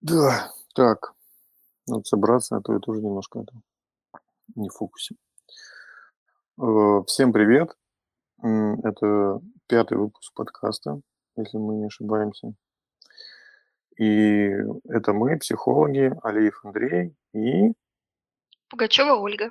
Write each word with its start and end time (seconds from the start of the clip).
Да, 0.00 0.52
так, 0.74 1.14
надо 1.86 2.04
собраться, 2.04 2.56
а 2.56 2.60
то 2.60 2.72
я 2.72 2.78
тоже 2.78 3.00
немножко 3.02 3.40
это, 3.40 3.52
не 4.54 4.68
в 4.68 4.72
фокусе. 4.72 5.16
Э, 6.60 7.02
Всем 7.06 7.32
привет. 7.32 7.76
Это 8.40 9.40
пятый 9.66 9.98
выпуск 9.98 10.32
подкаста, 10.34 11.00
если 11.36 11.58
мы 11.58 11.74
не 11.74 11.86
ошибаемся. 11.86 12.54
И 13.98 14.50
это 14.88 15.12
мы, 15.12 15.36
психологи, 15.38 16.12
Алиев 16.22 16.64
Андрей. 16.64 17.16
И 17.32 17.72
Пугачева 18.70 19.14
Ольга. 19.16 19.50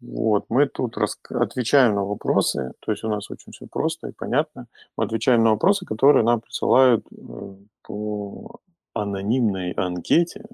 вот 0.00 0.46
мы 0.48 0.66
тут 0.66 0.96
раска- 0.96 1.36
отвечаем 1.42 1.94
на 1.94 2.04
вопросы. 2.04 2.72
То 2.80 2.92
есть 2.92 3.04
у 3.04 3.08
нас 3.10 3.30
очень 3.30 3.52
все 3.52 3.66
просто 3.66 4.08
и 4.08 4.12
понятно. 4.12 4.66
Мы 4.96 5.04
отвечаем 5.04 5.42
на 5.44 5.50
вопросы, 5.50 5.84
которые 5.84 6.24
нам 6.24 6.40
присылают 6.40 7.06
э, 7.12 7.56
по 7.82 8.60
анонимной 8.94 9.72
анкете 9.72 10.44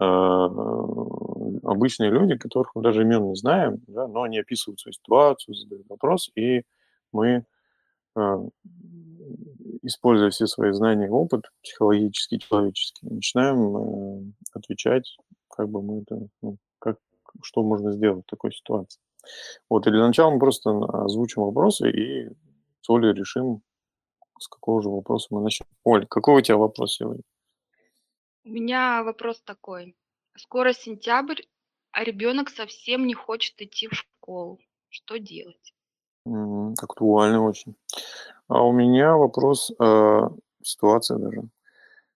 э, 0.00 0.04
обычные 0.04 2.10
люди, 2.10 2.36
которых 2.36 2.74
мы 2.74 2.82
даже 2.82 3.02
имен 3.02 3.28
не 3.28 3.36
знаем, 3.36 3.82
да, 3.86 4.06
но 4.08 4.22
они 4.22 4.38
описывают 4.38 4.80
свою 4.80 4.92
ситуацию, 4.92 5.54
задают 5.54 5.88
вопрос, 5.88 6.30
и 6.34 6.62
мы, 7.12 7.44
э, 8.16 8.36
используя 9.82 10.30
все 10.30 10.46
свои 10.46 10.72
знания 10.72 11.06
и 11.06 11.10
опыт 11.10 11.44
психологический, 11.62 12.38
человеческий, 12.38 13.06
начинаем 13.08 13.76
э, 13.76 14.32
отвечать, 14.52 15.16
как 15.48 15.68
бы 15.68 15.82
мы 15.82 16.02
это, 16.02 16.28
ну, 16.42 16.58
как, 16.78 16.98
что 17.42 17.62
можно 17.62 17.92
сделать 17.92 18.24
в 18.24 18.30
такой 18.30 18.52
ситуации. 18.52 19.00
Вот, 19.68 19.86
и 19.86 19.90
для 19.90 20.06
начала 20.06 20.30
мы 20.30 20.38
просто 20.38 20.70
озвучим 20.70 21.42
вопросы 21.42 21.90
и 21.90 22.28
с 22.80 22.90
Олей 22.90 23.12
решим, 23.12 23.62
с 24.38 24.48
какого 24.48 24.82
же 24.82 24.88
вопроса 24.88 25.28
мы 25.30 25.40
начнем. 25.40 25.66
Оль, 25.84 26.06
какой 26.06 26.36
у 26.36 26.40
тебя 26.40 26.56
вопрос 26.56 26.94
сегодня? 26.94 27.22
У 28.46 28.48
меня 28.48 29.02
вопрос 29.02 29.42
такой. 29.44 29.96
Скоро 30.36 30.72
сентябрь, 30.72 31.42
а 31.90 32.04
ребенок 32.04 32.48
совсем 32.48 33.04
не 33.04 33.12
хочет 33.12 33.60
идти 33.60 33.88
в 33.88 33.94
школу. 33.94 34.60
Что 34.88 35.18
делать? 35.18 35.74
Мгм. 36.24 36.74
Актуально 36.80 37.42
очень. 37.42 37.74
А 38.46 38.64
у 38.64 38.70
меня 38.70 39.16
вопрос, 39.16 39.72
э, 39.76 40.28
ситуация 40.62 41.18
даже. 41.18 41.42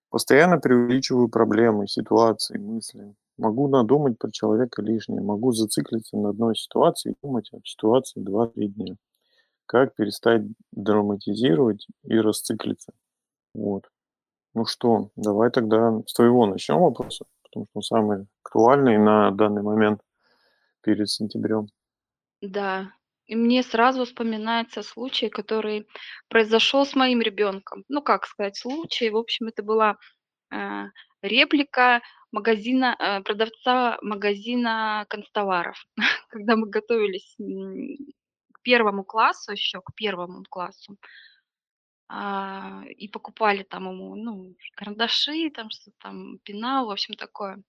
Постоянно 0.09 0.59
преувеличиваю 0.59 1.29
проблемы, 1.29 1.89
ситуации, 1.89 2.59
мысли. 2.59 3.13
Могу 3.37 3.67
надумать 3.67 4.17
про 4.17 4.31
человека 4.31 4.83
лишнее, 4.83 5.23
могу 5.23 5.51
зациклиться 5.51 6.17
на 6.17 6.29
одной 6.29 6.55
ситуации 6.55 7.11
и 7.11 7.17
думать 7.21 7.49
об 7.53 7.67
ситуации 7.67 8.21
два-три 8.21 8.69
дня. 8.69 8.95
Как 9.67 9.97
перестать 9.97 10.43
драматизировать 10.71 11.89
и 12.05 12.21
расциклиться? 12.21 12.93
Вот. 13.53 13.91
Ну 14.55 14.67
что, 14.67 15.11
давай 15.17 15.51
тогда 15.51 16.01
с 16.07 16.13
твоего 16.13 16.47
начнем 16.47 16.79
вопроса, 16.79 17.25
потому 17.43 17.67
что 17.67 17.79
он 17.79 17.83
самый 17.83 18.27
актуальный 18.43 18.99
на 18.99 19.31
данный 19.31 19.63
момент 19.63 20.01
перед 20.83 21.09
сентябрем. 21.09 21.69
Да, 22.41 22.93
и 23.27 23.37
мне 23.37 23.63
сразу 23.63 24.05
вспоминается 24.05 24.83
случай, 24.83 25.29
который 25.29 25.87
произошел 26.29 26.85
с 26.85 26.97
моим 26.97 27.21
ребенком. 27.21 27.85
Ну, 27.89 28.03
как 28.03 28.27
сказать, 28.27 28.57
случай. 28.57 29.09
В 29.11 29.17
общем, 29.17 29.47
это 29.47 29.63
была 29.63 29.97
э, 30.53 30.87
реплика 31.23 32.01
магазина, 32.33 32.97
э, 32.99 33.23
продавца 33.23 33.99
магазина 34.03 35.07
констоваров. 35.09 35.77
Когда 36.29 36.57
мы 36.57 36.69
готовились 36.69 37.37
к 38.53 38.63
первому 38.63 39.05
классу, 39.05 39.53
еще 39.53 39.81
к 39.81 39.95
первому 39.95 40.43
классу, 40.51 40.97
а, 42.11 42.85
и 42.89 43.09
покупали 43.09 43.63
там 43.65 43.89
ему, 43.91 44.17
ну, 44.17 44.57
карандаши, 44.77 45.51
там 45.51 45.71
что-то 45.71 45.97
там, 46.01 46.39
пенал, 46.41 46.89
в 46.89 46.93
общем, 46.93 47.15
такое. 47.15 47.63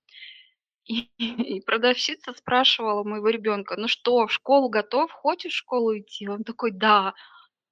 И 0.85 1.09
и 1.57 1.61
продавщица 1.61 2.33
спрашивала 2.33 3.03
моего 3.03 3.29
ребенка: 3.29 3.75
"Ну 3.77 3.87
что, 3.87 4.27
в 4.27 4.33
школу 4.33 4.69
готов? 4.69 5.11
Хочешь 5.11 5.53
в 5.53 5.57
школу 5.57 5.97
идти?" 5.97 6.27
Он 6.29 6.43
такой: 6.43 6.71
"Да". 6.71 7.13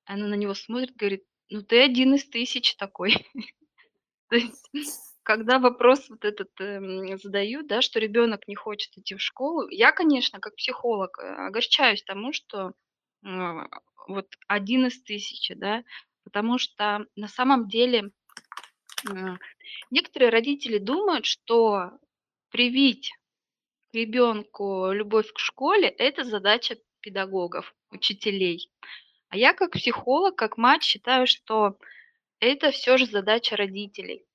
Она 0.05 0.27
на 0.27 0.35
него 0.35 0.53
смотрит, 0.55 0.95
говорит: 0.97 1.23
"Ну, 1.49 1.61
ты 1.63 1.81
один 1.81 2.15
из 2.15 2.25
тысяч 2.29 2.75
такой". 2.77 3.13
То 4.29 4.35
есть, 4.37 4.69
когда 5.23 5.59
вопрос 5.59 6.09
вот 6.09 6.25
этот, 6.25 6.49
эм, 6.61 7.17
задают, 7.17 7.67
да, 7.67 7.81
что 7.81 7.99
ребенок 7.99 8.47
не 8.47 8.55
хочет 8.55 8.97
идти 8.97 9.15
в 9.15 9.21
школу, 9.21 9.67
я, 9.69 9.91
конечно, 9.91 10.39
как 10.39 10.55
психолог, 10.55 11.17
э, 11.19 11.47
огорчаюсь 11.47 12.03
тому, 12.03 12.33
что, 12.33 12.73
а, 13.25 13.67
вот 14.07 14.27
один 14.47 14.87
из 14.87 15.01
тысячи, 15.03 15.53
да. 15.53 15.83
Потому 16.31 16.59
что 16.59 17.05
на 17.15 17.27
самом 17.27 17.67
деле, 17.67 18.11
некоторые 19.89 20.29
родители 20.29 20.77
думают, 20.77 21.25
что 21.25 21.91
привить 22.51 23.11
ребенку 23.93 24.91
любовь 24.91 25.31
к 25.33 25.39
школе- 25.39 25.89
это 25.89 26.23
задача 26.23 26.77
педагогов, 27.01 27.73
учителей. 27.89 28.71
А 29.29 29.37
я 29.37 29.53
как 29.53 29.71
психолог, 29.71 30.35
как 30.35 30.57
мать 30.57 30.83
считаю, 30.83 31.25
что 31.25 31.77
это 32.39 32.71
все 32.71 32.97
же 32.97 33.05
задача 33.07 33.55
родителей. 33.55 34.25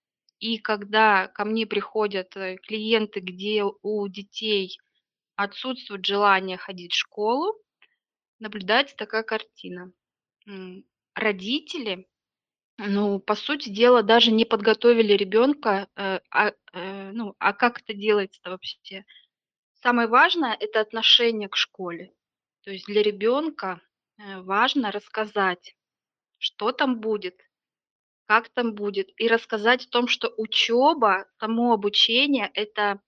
И 0.41 0.59
когда 0.59 1.29
ко 1.29 1.45
мне 1.45 1.67
приходят, 1.67 2.37
э, 2.37 2.57
клиенты, 2.57 3.21
где 3.21 3.63
у 3.65 4.09
детей 4.09 4.79
отсутствует 5.37 6.05
желание 6.05 6.57
ходить 6.57 6.93
в 6.93 6.99
школу, 6.99 7.57
наблюдается 8.41 8.97
такая 8.97 9.23
картина. 9.23 9.93
Родители, 11.17 12.09
ну, 12.79 13.21
по 13.21 13.35
сути 13.37 13.71
дела, 13.71 14.03
даже 14.03 14.33
не 14.33 14.45
подготовили 14.45 15.15
ребенка, 15.15 15.89
э, 15.97 16.21
а, 16.31 16.53
э, 16.75 17.13
ну, 17.13 17.35
а 17.39 17.53
как 17.55 17.81
это 17.83 17.95
делается 17.95 18.41
вообще? 18.45 19.05
Самое 19.83 20.09
важное- 20.09 20.57
это 20.61 20.81
отношение 20.81 21.49
к 21.49 21.57
школе. 21.57 22.13
То 22.65 22.73
есть 22.73 22.87
для 22.87 23.03
ребенка, 23.03 23.81
э, 24.19 24.41
важно 24.43 24.93
рассказать, 24.93 25.77
что 26.39 26.73
там 26.73 27.01
будет, 27.01 27.41
как 28.27 28.51
там 28.51 28.75
будет, 28.75 29.11
и 29.19 29.29
рассказать 29.29 29.87
о 29.87 29.91
том, 29.91 30.09
что 30.09 30.33
учеба, 30.37 31.27
само 31.41 31.75
обучение- 31.75 32.51
это 32.55 33.01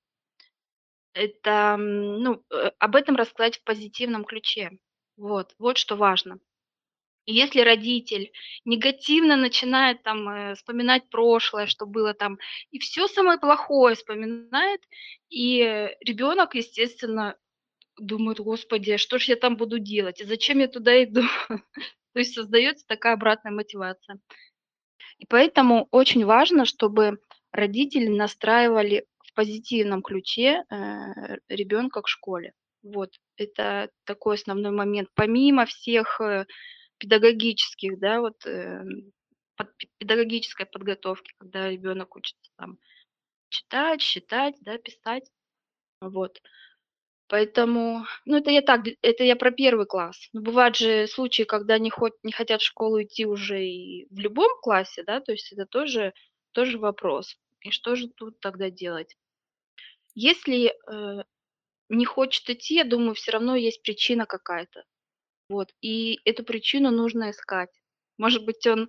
это, 1.14 1.76
ну, 1.78 2.42
э, 2.52 2.70
об 2.78 2.94
этом 2.96 3.16
рассказать 3.16 3.56
в 3.58 3.64
позитивном 3.64 4.24
ключе. 4.24 4.70
Вот, 5.16 5.54
вот 5.58 5.78
что 5.78 5.96
важно. 5.96 6.38
И 7.26 7.34
если 7.34 7.60
родитель 7.60 8.32
негативно 8.64 9.36
начинает 9.36 10.02
там, 10.02 10.28
э, 10.28 10.54
вспоминать 10.54 11.08
прошлое, 11.10 11.66
что 11.66 11.86
было 11.86 12.14
там, 12.14 12.38
и 12.70 12.78
все 12.78 13.08
самое 13.08 13.38
плохое 13.38 13.96
вспоминает, 13.96 14.80
и, 15.28 15.60
э, 15.60 15.96
ребенок, 16.04 16.54
естественно, 16.54 17.36
Думают: 17.98 18.40
"Господи, 18.40 18.92
а 18.92 18.98
что 18.98 19.18
ж 19.18 19.24
я 19.24 19.36
там 19.36 19.56
буду 19.56 19.78
делать? 19.78 20.20
И 20.20 20.24
зачем 20.24 20.58
я 20.58 20.68
туда 20.68 21.02
иду?" 21.04 21.22
То 22.12 22.18
есть 22.20 22.34
создается 22.34 22.86
такая 22.86 23.14
обратная 23.14 23.52
мотивация. 23.52 24.18
И 25.18 25.26
поэтому 25.28 25.88
очень 25.90 26.24
важно, 26.24 26.64
чтобы 26.64 27.18
родители 27.52 28.08
настраивали 28.08 29.06
в 29.24 29.34
позитивном 29.34 30.02
ключе, 30.02 30.64
э, 30.70 31.36
ребенка 31.48 32.02
к 32.02 32.08
школе. 32.08 32.52
Вот 32.82 33.10
это 33.36 33.90
такой 34.04 34.36
основной 34.36 34.72
момент. 34.72 35.08
Помимо 35.14 35.66
всех, 35.66 36.20
педагогических, 36.98 37.98
да, 37.98 38.20
вот, 38.20 38.44
эм, 38.46 39.12
под 39.56 39.76
пе 39.76 39.88
педагогической 39.98 40.66
подготовки, 40.66 41.32
когда 41.38 41.70
ребенок 41.70 42.16
учится 42.16 42.50
там 42.56 42.78
читать, 43.50 44.02
считать, 44.02 44.56
да, 44.60 44.78
писать. 44.78 45.30
Вот. 46.00 46.40
Поэтому, 47.28 48.06
ну, 48.24 48.36
это 48.36 48.50
я 48.50 48.62
так, 48.62 48.82
это 49.02 49.24
я 49.24 49.34
про 49.36 49.50
первый 49.50 49.86
класс. 49.86 50.28
Но 50.32 50.40
бывают 50.42 50.76
же 50.76 51.06
случаи, 51.08 51.42
когда 51.42 51.78
не 51.78 51.90
хот 51.90 52.14
не 52.22 52.32
хотят 52.32 52.60
в 52.62 52.64
школу 52.66 53.02
идти 53.02 53.26
уже 53.26 53.64
и 53.64 54.06
в 54.10 54.18
любом 54.18 54.50
классе, 54.62 55.02
да, 55.04 55.20
то 55.20 55.32
есть 55.32 55.52
это 55.52 55.66
тоже 55.66 56.14
тоже 56.52 56.78
вопрос. 56.78 57.36
И 57.62 57.70
что 57.70 57.96
же 57.96 58.08
тут 58.08 58.40
тогда 58.40 58.70
делать? 58.70 59.16
Если, 60.14 60.72
э, 60.90 61.24
не 61.88 62.04
хочет 62.04 62.48
идти, 62.50 62.76
я 62.76 62.84
думаю, 62.84 63.14
все 63.14 63.32
равно 63.32 63.56
есть 63.56 63.82
причина 63.82 64.26
какая-то. 64.26 64.84
Вот, 65.48 65.68
и 65.80 66.20
эту 66.24 66.44
причину 66.44 66.90
нужно 66.90 67.30
искать. 67.30 67.70
Может 68.18 68.44
быть, 68.44 68.66
он, 68.66 68.88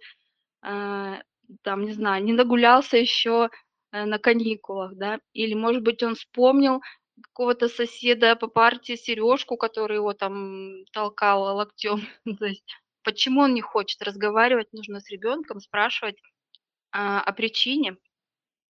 а, 0.61 1.21
там, 1.63 1.85
не 1.85 1.93
знаю, 1.93 2.23
не 2.23 2.33
нагулялся 2.33 2.97
еще, 2.97 3.49
э, 3.91 4.05
на 4.05 4.19
каникулах, 4.19 4.95
да, 4.95 5.19
или, 5.33 5.53
может 5.53 5.83
быть, 5.83 6.03
он 6.03 6.15
вспомнил 6.15 6.81
какого-то 7.21 7.67
соседа 7.69 8.35
по 8.35 8.47
парте 8.47 8.95
Сережку, 8.97 9.57
который 9.57 9.97
его 9.97 10.13
там 10.13 10.85
толкал 10.91 11.55
локтем. 11.55 12.01
То 12.39 12.45
есть 12.45 12.63
почему 13.03 13.41
он 13.41 13.53
не 13.53 13.61
хочет? 13.61 14.01
Разговаривать 14.01 14.73
нужно 14.73 14.99
с 14.99 15.09
ребенком, 15.09 15.59
спрашивать, 15.59 16.17
а, 16.91 17.21
о 17.21 17.33
причине 17.33 17.97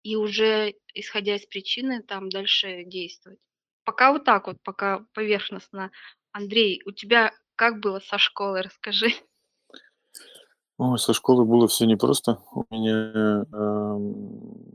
и 0.03 0.15
уже, 0.15 0.75
исходя 0.93 1.35
из 1.35 1.45
причины, 1.47 2.03
там 2.03 2.29
дальше 2.29 2.83
действовать. 2.85 3.39
Пока 3.83 4.11
вот 4.11 4.23
так 4.23 4.47
вот, 4.47 4.57
пока 4.63 5.05
поверхностно. 5.13 5.91
Андрей, 6.31 6.81
у 6.85 6.91
тебя 6.91 7.33
как 7.55 7.79
было 7.79 7.99
со 7.99 8.17
школой? 8.17 8.61
Расскажи. 8.61 9.07
Ой, 10.77 10.99
со 10.99 11.13
школы 11.13 11.45
было 11.45 11.67
все 11.67 11.85
непросто. 11.85 12.39
У 12.53 12.65
меня, 12.69 13.45
эм, 13.53 14.65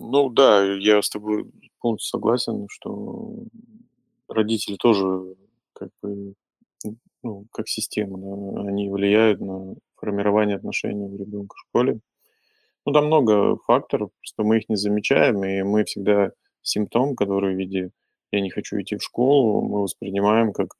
Ну 0.00 0.28
да, 0.30 0.62
я 0.64 1.00
с 1.02 1.08
тобой 1.10 1.46
полностью 1.80 2.08
согласен, 2.18 2.66
что 2.70 3.34
родители 4.28 4.76
тоже 4.76 5.36
как 5.72 5.90
бы, 6.02 6.34
ну, 7.22 7.46
как 7.52 7.68
система, 7.68 8.18
да, 8.18 8.68
они 8.68 8.90
влияют 8.90 9.40
на 9.40 9.74
формирование 9.96 10.56
отношений 10.56 11.06
у 11.06 11.16
ребенка 11.18 11.54
в 11.56 11.60
школе. 11.60 12.00
Ну, 12.86 12.92
там 12.92 13.06
много 13.06 13.56
факторов, 13.66 14.10
просто 14.20 14.44
мы 14.44 14.58
их 14.58 14.68
не 14.68 14.76
замечаем, 14.76 15.44
и 15.44 15.62
мы 15.62 15.84
всегда 15.84 16.32
симптом, 16.62 17.16
который 17.16 17.54
в 17.54 17.58
виде 17.58 17.90
"я 18.32 18.40
не 18.40 18.50
хочу 18.50 18.80
идти 18.80 18.96
в 18.96 19.02
школу", 19.04 19.62
мы 19.62 19.82
воспринимаем 19.82 20.52
как: 20.52 20.74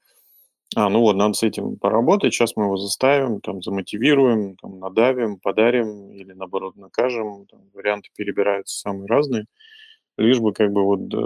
"А, 0.76 0.88
ну 0.88 1.00
вот, 1.00 1.14
надо 1.16 1.34
с 1.34 1.42
этим 1.42 1.76
поработать, 1.76 2.32
щас 2.34 2.56
мы 2.56 2.64
его 2.64 2.76
заставим, 2.76 3.40
там, 3.40 3.62
замотивируем, 3.62 4.56
там, 4.56 4.78
надавим, 4.80 5.38
подарим 5.38 6.10
или, 6.10 6.32
наоборот, 6.32 6.76
накажем". 6.76 7.46
Там 7.46 7.60
варианты 7.74 8.08
перебираются 8.16 8.78
самые 8.80 9.06
разные, 9.06 9.44
лишь 10.18 10.40
бы 10.40 10.52
как 10.54 10.72
бы 10.72 10.84
вот, 10.84 11.14
э, 11.14 11.18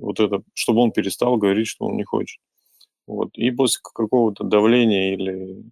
вот 0.00 0.20
это, 0.20 0.42
чтобы 0.54 0.80
он 0.82 0.92
перестал 0.92 1.36
говорить, 1.38 1.68
что 1.68 1.86
он 1.86 1.96
не 1.96 2.04
хочет. 2.04 2.40
Вот. 3.06 3.30
И 3.36 3.50
после 3.52 3.80
какого-то 3.82 4.44
давления 4.44 5.14
или 5.14 5.64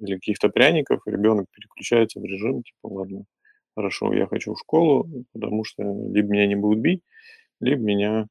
или 0.00 0.14
каких-то 0.16 0.48
пряников 0.50 1.02
ребенок 1.06 1.46
переключается 1.52 2.20
в 2.20 2.24
режим 2.24 2.62
типа: 2.64 2.88
"Ладно, 2.94 3.24
хорошо, 3.76 4.12
я 4.14 4.26
хочу 4.26 4.54
в 4.54 4.58
школу, 4.60 5.08
потому 5.34 5.64
что 5.64 5.82
либо 5.84 6.28
меня 6.30 6.46
не 6.48 6.56
будут 6.56 6.80
бить, 6.80 7.02
либо 7.60 7.82
меня, 7.82 8.28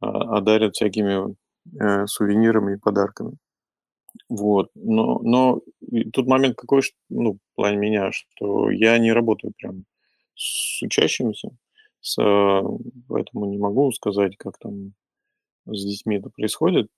а, 0.00 0.38
одарят 0.38 0.74
всякими, 0.76 1.36
э, 1.80 2.06
сувенирами 2.06 2.74
и 2.74 2.78
подарками". 2.78 3.34
Вот. 4.28 4.70
Но 4.74 5.20
но 5.22 5.60
тут 6.12 6.26
момент 6.26 6.56
какой, 6.56 6.82
ш 6.82 6.92
ну, 7.10 7.34
в 7.34 7.56
плане 7.56 7.76
меня, 7.78 8.12
что 8.12 8.70
я 8.70 8.98
не 8.98 9.12
работаю 9.12 9.52
прям 9.58 9.84
с 10.36 10.82
учащимися, 10.82 11.50
с 12.00 12.18
а, 12.22 12.62
поэтому 13.08 13.46
не 13.46 13.58
могу 13.58 13.92
сказать, 13.92 14.36
как 14.38 14.58
там 14.58 14.92
с 15.66 15.84
детьми 15.84 16.16
это 16.18 16.30
происходит. 16.30 16.88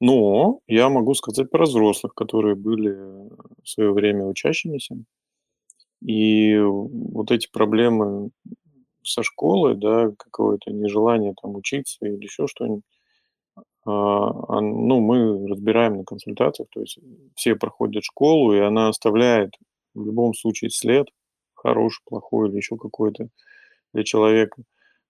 Но 0.00 0.60
я 0.68 0.88
могу 0.90 1.14
сказать 1.14 1.50
про 1.50 1.64
взрослых, 1.66 2.14
которые 2.14 2.56
были 2.56 2.90
в 3.64 3.68
свое 3.68 3.92
время 3.92 4.26
учащимися. 4.26 4.96
И 6.02 6.56
вот 6.58 7.30
эти 7.30 7.48
проблемы 7.50 8.30
со 9.04 9.22
школой, 9.22 9.76
да, 9.76 10.10
какое-то 10.18 10.72
нежелание 10.72 11.34
там 11.42 11.56
учиться 11.56 12.06
или 12.06 12.24
еще 12.24 12.46
что-нибудь, 12.48 12.84
ну, 13.86 15.00
мы 15.00 15.48
разбираем 15.48 15.96
на 15.98 16.04
консультациях. 16.04 16.68
То 16.70 16.80
есть 16.80 16.98
все 17.36 17.56
проходят 17.56 18.04
школу, 18.04 18.54
и 18.54 18.58
она 18.60 18.88
оставляет 18.88 19.54
в 19.94 20.04
любом 20.06 20.34
случае 20.34 20.70
след, 20.70 21.08
хороший, 21.54 22.02
плохой 22.06 22.48
или 22.50 22.56
еще 22.56 22.76
какой-то 22.76 23.28
для 23.94 24.04
человека. 24.04 24.62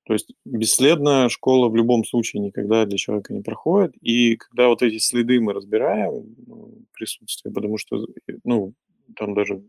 То 0.07 0.15
есть 0.15 0.33
бесследно 0.45 1.29
школа 1.31 1.69
в 1.69 1.77
любом 1.77 2.05
случае 2.05 2.43
никогда 2.43 2.87
для 2.87 2.99
человека 2.99 3.35
не 3.35 3.43
проходит. 3.43 3.95
И 4.03 4.37
когда 4.37 4.69
вот 4.69 4.83
эти 4.83 4.99
следы 4.99 5.41
мы 5.41 5.53
разбираем, 5.55 6.35
ну, 6.47 6.73
присутствие, 6.93 7.53
потому 7.55 7.79
что, 7.79 8.05
э, 8.29 8.35
ну, 8.45 8.75
там 9.17 9.35
даже 9.35 9.63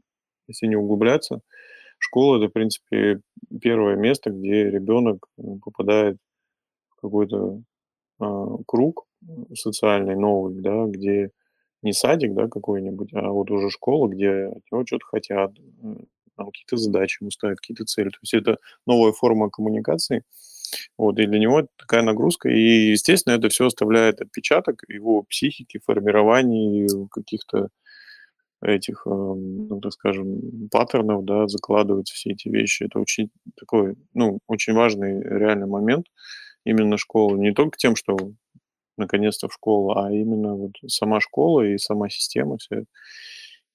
если 0.47 0.67
не 0.67 0.75
углубляться, 0.77 1.41
школа- 1.99 2.37
это, 2.39 2.49
в 2.49 2.53
принципе, 2.53 3.21
первое 3.61 3.95
место, 3.97 4.31
где 4.31 4.69
ребенок, 4.71 5.27
м, 5.39 5.59
попадает 5.61 6.17
в 6.97 7.01
какой-то, 7.01 7.37
а, 7.47 7.61
круг, 8.67 9.05
м, 9.27 9.47
социальный 9.55 10.15
новый, 10.15 10.55
да, 10.61 10.85
где 10.87 11.31
не 11.83 11.93
садик, 11.93 12.33
да, 12.35 12.47
какой-нибудь, 12.49 13.11
а 13.13 13.29
вот 13.31 13.51
уже 13.51 13.69
школа, 13.71 14.07
где 14.09 14.29
от 14.47 14.63
него 14.71 14.83
чё-то 14.85 15.05
хотят, 15.05 15.53
какие-то 16.37 16.77
задачи 16.77 17.19
ему 17.23 17.31
ставят, 17.31 17.59
какие-то 17.59 17.85
цели. 17.85 18.09
То 18.09 18.17
есть 18.23 18.33
это 18.35 18.57
новая 18.87 19.11
форма 19.13 19.49
коммуникации. 19.51 20.23
Вот, 20.97 21.19
и 21.19 21.27
для 21.27 21.39
него 21.39 21.61
это 21.61 21.69
такая 21.77 22.03
нагрузка. 22.03 22.49
И, 22.49 22.91
естественно, 22.91 23.35
это 23.35 23.49
всё 23.49 23.67
оставляет 23.67 24.21
отпечаток 24.21 24.83
его 24.89 25.23
психике, 25.23 25.79
формировании 25.85 26.87
каких-то 27.11 27.69
этих, 28.63 29.07
ам, 29.07 29.67
ну, 29.69 29.81
так 29.81 29.93
скажем, 29.93 30.69
паттернов, 30.71 31.25
да, 31.25 31.47
закладываются 31.47 32.15
все 32.15 32.31
эти 32.31 32.49
вещи. 32.49 32.83
Это 32.85 32.99
очень 32.99 33.31
такой, 33.59 33.95
ну, 34.15 34.39
очень 34.47 34.73
важный 34.75 35.21
реальный 35.23 35.67
момент 35.67 36.07
именно 36.65 36.97
школы. 36.97 37.39
Не 37.39 37.53
только 37.53 37.77
тем, 37.77 37.95
что 37.95 38.17
наконец-то 38.97 39.49
в 39.49 39.53
школу, 39.53 39.97
а 39.97 40.11
именно 40.13 40.55
вот 40.55 40.73
сама 40.87 41.21
школа 41.21 41.61
и 41.63 41.77
сама 41.79 42.09
система, 42.09 42.57
эта. 42.71 42.85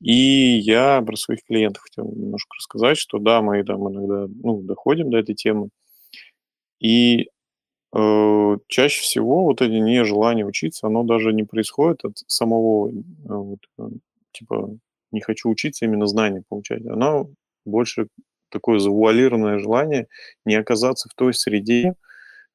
И 0.03 0.59
я 0.59 1.03
про 1.03 1.17
своих 1.17 1.45
клиентов 1.45 1.85
хотел 1.85 2.11
немножко 2.13 2.55
рассказать, 2.59 2.99
что 2.99 3.19
да, 3.19 3.43
мы 3.43 3.65
там 3.65 3.89
иногда, 3.93 4.27
ну, 4.45 4.63
доходим 4.63 5.11
до 5.11 5.19
этой 5.19 5.35
темы. 5.37 5.71
И, 6.81 7.29
э, 7.97 8.57
чаще 8.69 9.03
всего 9.03 9.45
вот 9.45 9.63
это 9.63 9.71
нежелание 9.73 10.47
учиться, 10.47 10.87
оно 10.89 11.05
даже 11.05 11.33
не 11.35 11.45
происходит 11.45 12.05
от 12.05 12.19
самого, 12.29 12.91
а, 13.29 13.35
вот, 13.37 13.61
э, 13.81 13.85
типа 14.33 14.79
"не 15.13 15.21
хочу 15.23 15.51
учиться", 15.51 15.85
именно 15.87 16.07
знания 16.07 16.43
получать. 16.49 16.87
Оно 16.87 17.31
больше 17.67 18.09
такое 18.51 18.79
завуалированное 18.81 19.59
желание 19.61 20.09
не 20.47 20.57
оказаться 20.57 21.09
в 21.11 21.15
той 21.15 21.35
среде, 21.35 21.95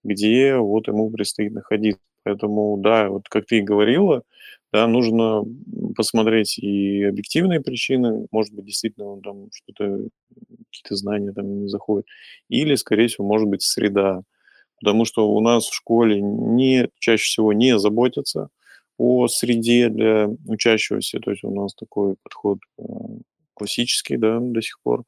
где 0.03 0.57
вот 0.57 0.88
ему 0.88 1.09
предстоит 1.12 1.53
находиться. 1.53 2.01
Поэтому 2.24 2.77
да, 2.77 3.09
вот 3.09 3.27
как 3.30 3.45
ты 3.48 3.59
и 3.59 3.62
говорила, 3.62 4.24
да, 4.71 4.88
нужно, 4.88 5.44
посмотреть 5.95 6.57
и 6.59 7.03
объективные 7.03 7.59
причины. 7.62 8.27
Может 8.31 8.53
быть, 8.53 8.65
действительно 8.65 9.07
он 9.07 9.21
там 9.21 9.50
что-то, 9.53 10.07
какие-то 10.71 10.95
знания 10.95 11.33
там 11.33 11.62
не 11.63 11.68
заходят. 11.68 12.06
Или, 12.50 12.75
скорее 12.75 13.07
всего, 13.07 13.27
может 13.27 13.48
быть, 13.50 13.63
среда. 13.63 14.21
Потому 14.80 15.06
что 15.06 15.30
у 15.31 15.42
нас 15.42 15.68
в 15.68 15.74
школе 15.75 16.21
не 16.21 16.89
чаще 17.00 17.24
всего 17.25 17.54
не 17.54 17.77
заботятся 17.80 18.50
о 18.97 19.27
среде 19.27 19.89
для 19.89 20.30
учащегося. 20.47 21.19
То 21.19 21.31
есть 21.31 21.44
у 21.44 21.54
нас 21.54 21.74
такой 21.75 22.15
подход, 22.24 22.59
а, 22.80 22.83
классический, 23.62 24.18
да, 24.18 24.40
до 24.42 24.62
сих 24.62 24.80
пор, 24.84 25.04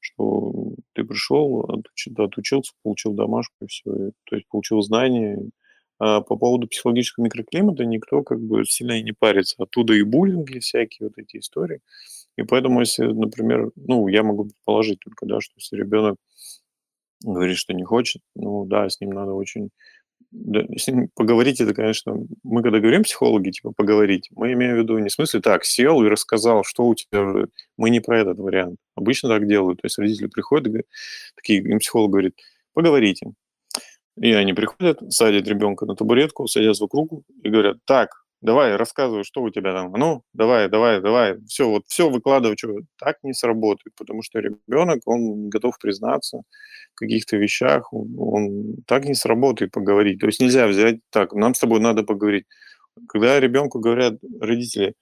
что 0.00 0.74
ты 0.94 1.04
пришел, 1.04 1.60
отуч 1.60 2.08
отучился, 2.16 2.72
получил 2.84 3.12
домашку 3.14 3.54
и 3.62 3.66
всё. 3.68 4.08
И 4.08 4.12
то 4.24 4.36
есть 4.36 4.48
получил 4.48 4.80
знания. 4.82 5.38
А 5.98 6.20
по 6.20 6.36
поводу 6.36 6.68
психологического 6.68 7.24
микроклимата 7.24 7.84
никто 7.86 8.22
как 8.22 8.40
бы 8.40 8.64
сильно 8.66 8.92
и 9.00 9.02
не 9.02 9.12
парится. 9.12 9.56
Оттуда 9.58 9.94
и 9.94 10.02
буллинги 10.02 10.58
всякие, 10.60 11.08
вот 11.08 11.18
эти 11.18 11.38
истории. 11.38 11.80
И 12.38 12.42
поэтому, 12.44 12.80
если, 12.80 13.06
например, 13.06 13.70
ну, 13.76 14.08
я 14.08 14.22
могу 14.24 14.44
предположить 14.46 15.00
только, 15.00 15.26
да, 15.26 15.40
что 15.40 15.54
если 15.58 15.76
ребенок 15.76 16.16
говорит, 17.24 17.56
что 17.56 17.72
не 17.74 17.84
хочет, 17.84 18.22
ну 18.34 18.66
да, 18.66 18.88
с 18.88 19.00
ним 19.00 19.10
надо 19.10 19.32
очень 19.32 19.70
да, 20.32 20.62
поговорить- 21.14 21.60
это, 21.60 21.74
конечно 21.74 22.14
мы 22.44 22.62
когда 22.62 22.78
говорим, 22.80 23.02
психологи, 23.04 23.50
типа 23.50 23.72
поговорить, 23.76 24.28
мы 24.34 24.52
имеем 24.52 24.74
в 24.76 24.78
виду 24.78 24.98
не 24.98 25.08
в 25.08 25.12
смысле 25.12 25.40
так 25.40 25.64
сел 25.64 26.02
и 26.02 26.08
рассказал, 26.08 26.64
что 26.64 26.86
у 26.86 26.94
тебя 26.94 27.46
Мы 27.76 27.90
не 27.90 28.00
про 28.00 28.20
этот 28.20 28.38
вариант. 28.38 28.76
Обычно 28.96 29.28
так 29.28 29.46
делают. 29.48 29.80
То 29.82 29.86
есть 29.86 29.98
родители 29.98 30.26
приходят 30.28 30.66
говорят, 30.68 30.86
такие, 31.36 31.60
им 31.62 31.78
психолог 31.78 32.10
говорит: 32.12 32.34
"Поговорите". 32.74 33.32
И 34.20 34.32
они 34.32 34.54
приходят, 34.54 35.00
садят 35.12 35.48
ребенка 35.48 35.86
на 35.86 35.96
табуретку, 35.96 36.48
садятся 36.48 36.84
вокруг 36.84 37.22
и 37.42 37.48
говорят: 37.50 37.78
"Так, 37.86 38.24
давай, 38.42 38.76
рассказывай, 38.76 39.24
что 39.24 39.42
у 39.42 39.50
тебя 39.50 39.72
там. 39.72 39.92
Ну, 39.92 40.22
давай, 40.34 40.68
давай, 40.68 41.00
давай, 41.00 41.38
всё, 41.48 41.70
вот 41.70 41.84
всё 41.88 42.10
выкладывай, 42.10 42.56
чё". 42.56 42.76
Так 42.98 43.18
не 43.24 43.32
сработает, 43.34 43.94
потому 43.96 44.22
что 44.22 44.40
ребенок, 44.40 45.00
он 45.06 45.48
готов 45.50 45.78
признаться 45.78 46.42
в 46.94 46.98
каких-то 47.00 47.36
вещах. 47.38 47.92
Он 47.92 48.14
он 48.18 48.76
так 48.86 49.04
не 49.06 49.14
сработает 49.14 49.72
поговорить. 49.72 50.20
То 50.20 50.26
есть 50.26 50.40
нельзя 50.40 50.66
взять 50.68 51.00
так: 51.10 51.32
"Нам 51.34 51.54
с 51.54 51.60
тобой 51.60 51.80
надо 51.80 52.02
поговорить". 52.04 52.46
Когда 53.08 53.40
ребенку 53.40 53.80
говорят 53.80 54.14
родители: 54.40 54.94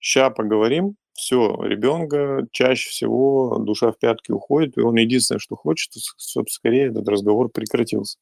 "Ща 0.00 0.30
поговорим", 0.30 0.96
всё, 1.14 1.56
ребенка 1.64 2.46
чаще 2.52 2.90
всего 2.90 3.58
душа 3.60 3.92
в 3.92 3.98
пятки 3.98 4.32
уходит, 4.32 4.78
и 4.78 4.82
он 4.82 4.96
единственное, 4.96 5.40
что 5.40 5.56
хочет, 5.56 5.92
с 5.94 6.14
чтоб 6.30 6.50
скорее 6.50 6.88
этот 6.90 7.08
разговор 7.08 7.50
прекратился. 7.50 8.18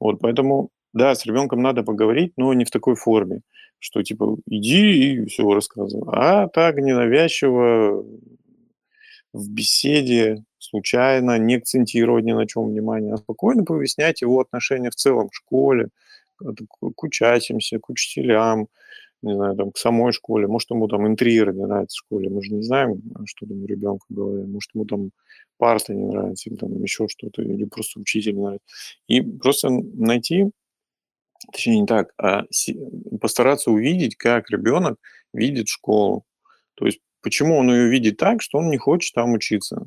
Вот 0.00 0.20
поэтому, 0.20 0.70
да, 0.94 1.14
с 1.16 1.26
ребенком 1.26 1.62
надо 1.62 1.82
поговорить, 1.84 2.32
но 2.38 2.54
не 2.54 2.64
в 2.66 2.70
такой 2.72 2.96
форме, 2.96 3.42
что 3.84 4.02
типа 4.02 4.38
иди 4.48 5.14
и 5.14 5.26
всё 5.26 5.52
рассказывай, 5.54 6.04
а 6.12 6.48
так 6.48 6.76
ненавязчиво, 6.78 8.04
в 9.34 9.50
беседе, 9.50 10.44
случайно, 10.58 11.38
не 11.38 11.56
акцентировать 11.56 12.24
ни 12.24 12.32
на 12.32 12.46
чём 12.46 12.68
внимание, 12.70 13.14
а 13.14 13.18
спокойно 13.18 13.64
повыяснять 13.64 14.22
его 14.22 14.40
отношение 14.40 14.90
в 14.90 14.96
целом 14.96 15.28
к 15.30 15.34
школе, 15.34 15.88
к 16.38 17.04
учащимся, 17.04 17.78
к 17.80 17.90
учителям, 17.90 18.68
не 19.22 19.34
знаю, 19.34 19.56
там, 19.56 19.72
к 19.72 19.78
самой 19.78 20.12
школе. 20.12 20.46
Может, 20.48 20.70
ему 20.72 20.88
там 20.88 21.06
интерьеры 21.08 21.54
не 21.54 21.64
нравятся 21.66 21.96
в 21.96 22.00
школе. 22.06 22.30
Мы 22.30 22.42
же 22.44 22.54
не 22.54 22.62
знаем, 22.64 23.02
что 23.26 23.46
там 23.46 23.62
у 23.64 23.66
ребенка 23.66 24.06
голове. 24.10 24.46
Может, 24.46 24.70
ему 24.74 24.86
там 24.86 25.10
парты 25.58 25.94
не 25.94 26.06
нравятся 26.06 26.50
или 26.50 26.56
там 26.58 26.82
еще 26.82 27.08
что-то, 27.08 27.42
или 27.42 27.64
просто 27.66 28.00
учитель 28.00 28.34
не 28.36 28.42
нравится. 28.42 28.66
И 29.08 29.20
просто 29.22 29.70
найти, 29.70 30.50
точнее 31.52 31.80
не 31.80 31.86
так, 31.86 32.12
а 32.18 32.42
постараться 33.20 33.70
увидеть, 33.70 34.16
как 34.16 34.50
ребенок 34.50 34.96
видит 35.32 35.68
школу. 35.68 36.24
То 36.74 36.86
есть 36.86 37.00
почему 37.22 37.56
он 37.56 37.70
ее 37.70 37.88
видит 37.88 38.16
так, 38.16 38.42
что 38.42 38.58
он 38.58 38.70
не 38.70 38.78
хочет 38.78 39.14
там 39.14 39.32
учиться. 39.32 39.86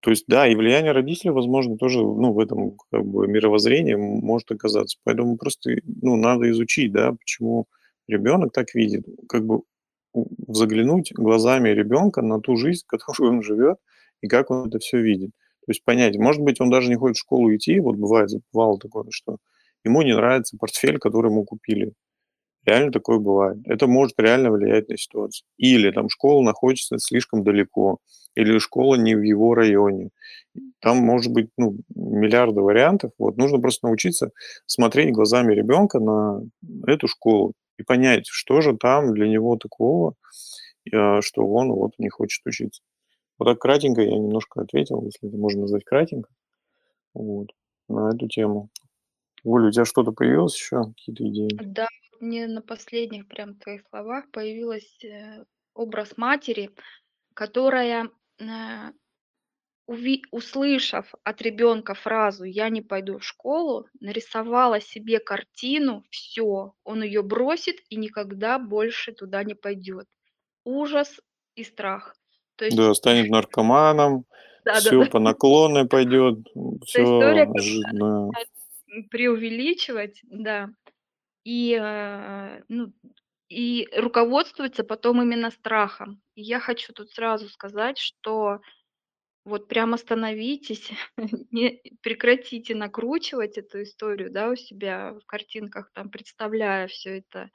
То 0.00 0.10
есть, 0.10 0.24
да, 0.28 0.46
и 0.48 0.54
влияние 0.54 0.92
родителей, 0.92 1.30
возможно, 1.30 1.76
тоже, 1.76 1.98
ну, 2.00 2.32
в 2.32 2.38
этом 2.38 2.76
как 2.90 3.04
бы 3.04 3.28
мировоззрении 3.28 3.94
может 3.94 4.50
оказаться. 4.50 4.98
Поэтому 5.04 5.36
просто, 5.36 5.72
ну, 5.84 6.16
надо 6.16 6.50
изучить, 6.50 6.90
да, 6.92 7.12
почему 7.12 7.66
ребенок 8.08 8.52
так 8.52 8.74
видит. 8.74 9.06
Как 9.28 9.44
бы 9.44 9.60
заглянуть 10.48 11.12
глазами 11.12 11.68
ребенка 11.68 12.22
на 12.22 12.40
ту 12.40 12.56
жизнь, 12.56 12.84
которую 12.86 13.34
он 13.34 13.42
живет, 13.42 13.76
и 14.22 14.26
как 14.26 14.50
он 14.50 14.68
это 14.68 14.78
все 14.78 15.00
видит. 15.00 15.30
То 15.66 15.72
есть 15.72 15.84
понять, 15.84 16.16
может 16.16 16.42
быть, 16.42 16.60
он 16.60 16.70
даже 16.70 16.88
не 16.88 16.96
хочет 16.96 17.18
в 17.18 17.20
школу 17.20 17.54
идти, 17.54 17.78
вот 17.80 17.96
бывает, 17.96 18.30
бывало 18.52 18.78
такое, 18.78 19.04
что 19.10 19.36
ему 19.84 20.02
не 20.02 20.14
нравится 20.14 20.56
портфель, 20.58 20.98
который 20.98 21.30
ему 21.30 21.44
купили. 21.44 21.92
Реально 22.66 22.92
такое 22.92 23.18
бывает. 23.18 23.58
Это 23.64 23.86
может 23.86 24.18
реально 24.18 24.50
влиять 24.50 24.88
на 24.88 24.96
ситуацию. 24.98 25.46
Или 25.56 25.90
там 25.90 26.08
школа 26.10 26.42
находится 26.42 26.98
слишком 26.98 27.42
далеко, 27.42 27.98
или 28.34 28.58
школа 28.58 28.96
не 28.96 29.14
в 29.14 29.22
его 29.22 29.54
районе. 29.54 30.10
Там 30.80 30.98
может 30.98 31.32
быть 31.32 31.48
ну, 31.56 31.78
миллиарды 31.94 32.60
вариантов. 32.60 33.12
Вот 33.18 33.36
нужно 33.38 33.58
просто 33.60 33.86
научиться 33.86 34.30
смотреть 34.66 35.12
глазами 35.12 35.54
ребенка 35.54 36.00
на 36.00 36.42
эту 36.86 37.08
школу 37.08 37.54
и 37.78 37.82
понять, 37.82 38.26
что 38.26 38.60
же 38.60 38.76
там 38.76 39.14
для 39.14 39.26
него 39.26 39.56
такого, 39.56 40.14
э, 40.92 41.20
что 41.22 41.46
он 41.46 41.72
вот 41.72 41.92
не 41.98 42.10
хочет 42.10 42.46
учиться. 42.46 42.82
Вот 43.38 43.46
так 43.46 43.58
кратенько 43.58 44.02
я 44.02 44.18
немножко 44.18 44.60
ответил, 44.60 45.02
если 45.02 45.28
это 45.28 45.38
можно 45.38 45.62
назвать 45.62 45.84
кратенько, 45.84 46.28
вот, 47.14 47.48
на 47.88 48.10
эту 48.10 48.28
тему. 48.28 48.68
Оля, 49.44 49.68
у 49.68 49.70
тебя 49.70 49.84
что-то 49.84 50.12
появилось 50.12 50.56
еще, 50.56 50.84
какие-то 50.84 51.28
идеи? 51.28 51.48
Да, 51.62 51.88
мне 52.20 52.46
на 52.46 52.62
последних 52.62 53.26
прям 53.28 53.54
твоих 53.54 53.82
словах 53.88 54.30
появилась 54.30 55.02
э, 55.04 55.44
образ 55.74 56.16
матери, 56.16 56.70
которая, 57.34 58.10
э, 58.38 58.44
услышав 60.30 61.14
от 61.24 61.42
ребенка 61.42 61.94
фразу 61.94 62.44
«я 62.44 62.68
не 62.68 62.82
пойду 62.82 63.18
в 63.18 63.24
школу», 63.24 63.86
нарисовала 64.00 64.80
себе 64.80 65.18
картину, 65.18 66.04
все, 66.10 66.74
он 66.84 67.02
ее 67.02 67.22
бросит 67.22 67.76
и 67.88 67.96
никогда 67.96 68.58
больше 68.58 69.12
туда 69.12 69.42
не 69.42 69.54
пойдет. 69.54 70.06
Ужас 70.64 71.20
и 71.56 71.64
страх. 71.64 72.14
То 72.56 72.66
есть... 72.66 72.76
Да, 72.76 72.92
станет 72.94 73.30
наркоманом, 73.30 74.26
да, 74.64 74.74
все 74.80 74.98
да, 74.98 75.04
да. 75.04 75.10
по 75.10 75.18
наклонной 75.18 75.88
пойдет, 75.88 76.38
все 76.84 77.02
история, 77.04 77.48
да. 77.92 78.28
преувеличивать, 79.10 80.20
да 80.22 80.70
и, 81.44 81.78
э, 81.80 82.62
ну, 82.68 82.92
и 83.48 83.88
руководствуется 83.96 84.84
потом 84.84 85.22
именно 85.22 85.50
страхом. 85.50 86.22
И 86.34 86.42
я 86.42 86.60
хочу 86.60 86.92
тут 86.92 87.10
сразу 87.10 87.48
сказать, 87.48 87.98
что 87.98 88.60
вот 89.44 89.68
прям 89.68 89.94
остановитесь, 89.94 90.90
не 91.50 91.82
прекратите 92.02 92.74
накручивать 92.74 93.58
эту 93.58 93.82
историю, 93.82 94.30
да, 94.30 94.50
у 94.50 94.56
себя 94.56 95.14
в 95.14 95.26
картинках, 95.26 95.90
там, 95.92 96.10
представляя 96.10 96.86
все 96.88 97.18
это 97.18 97.50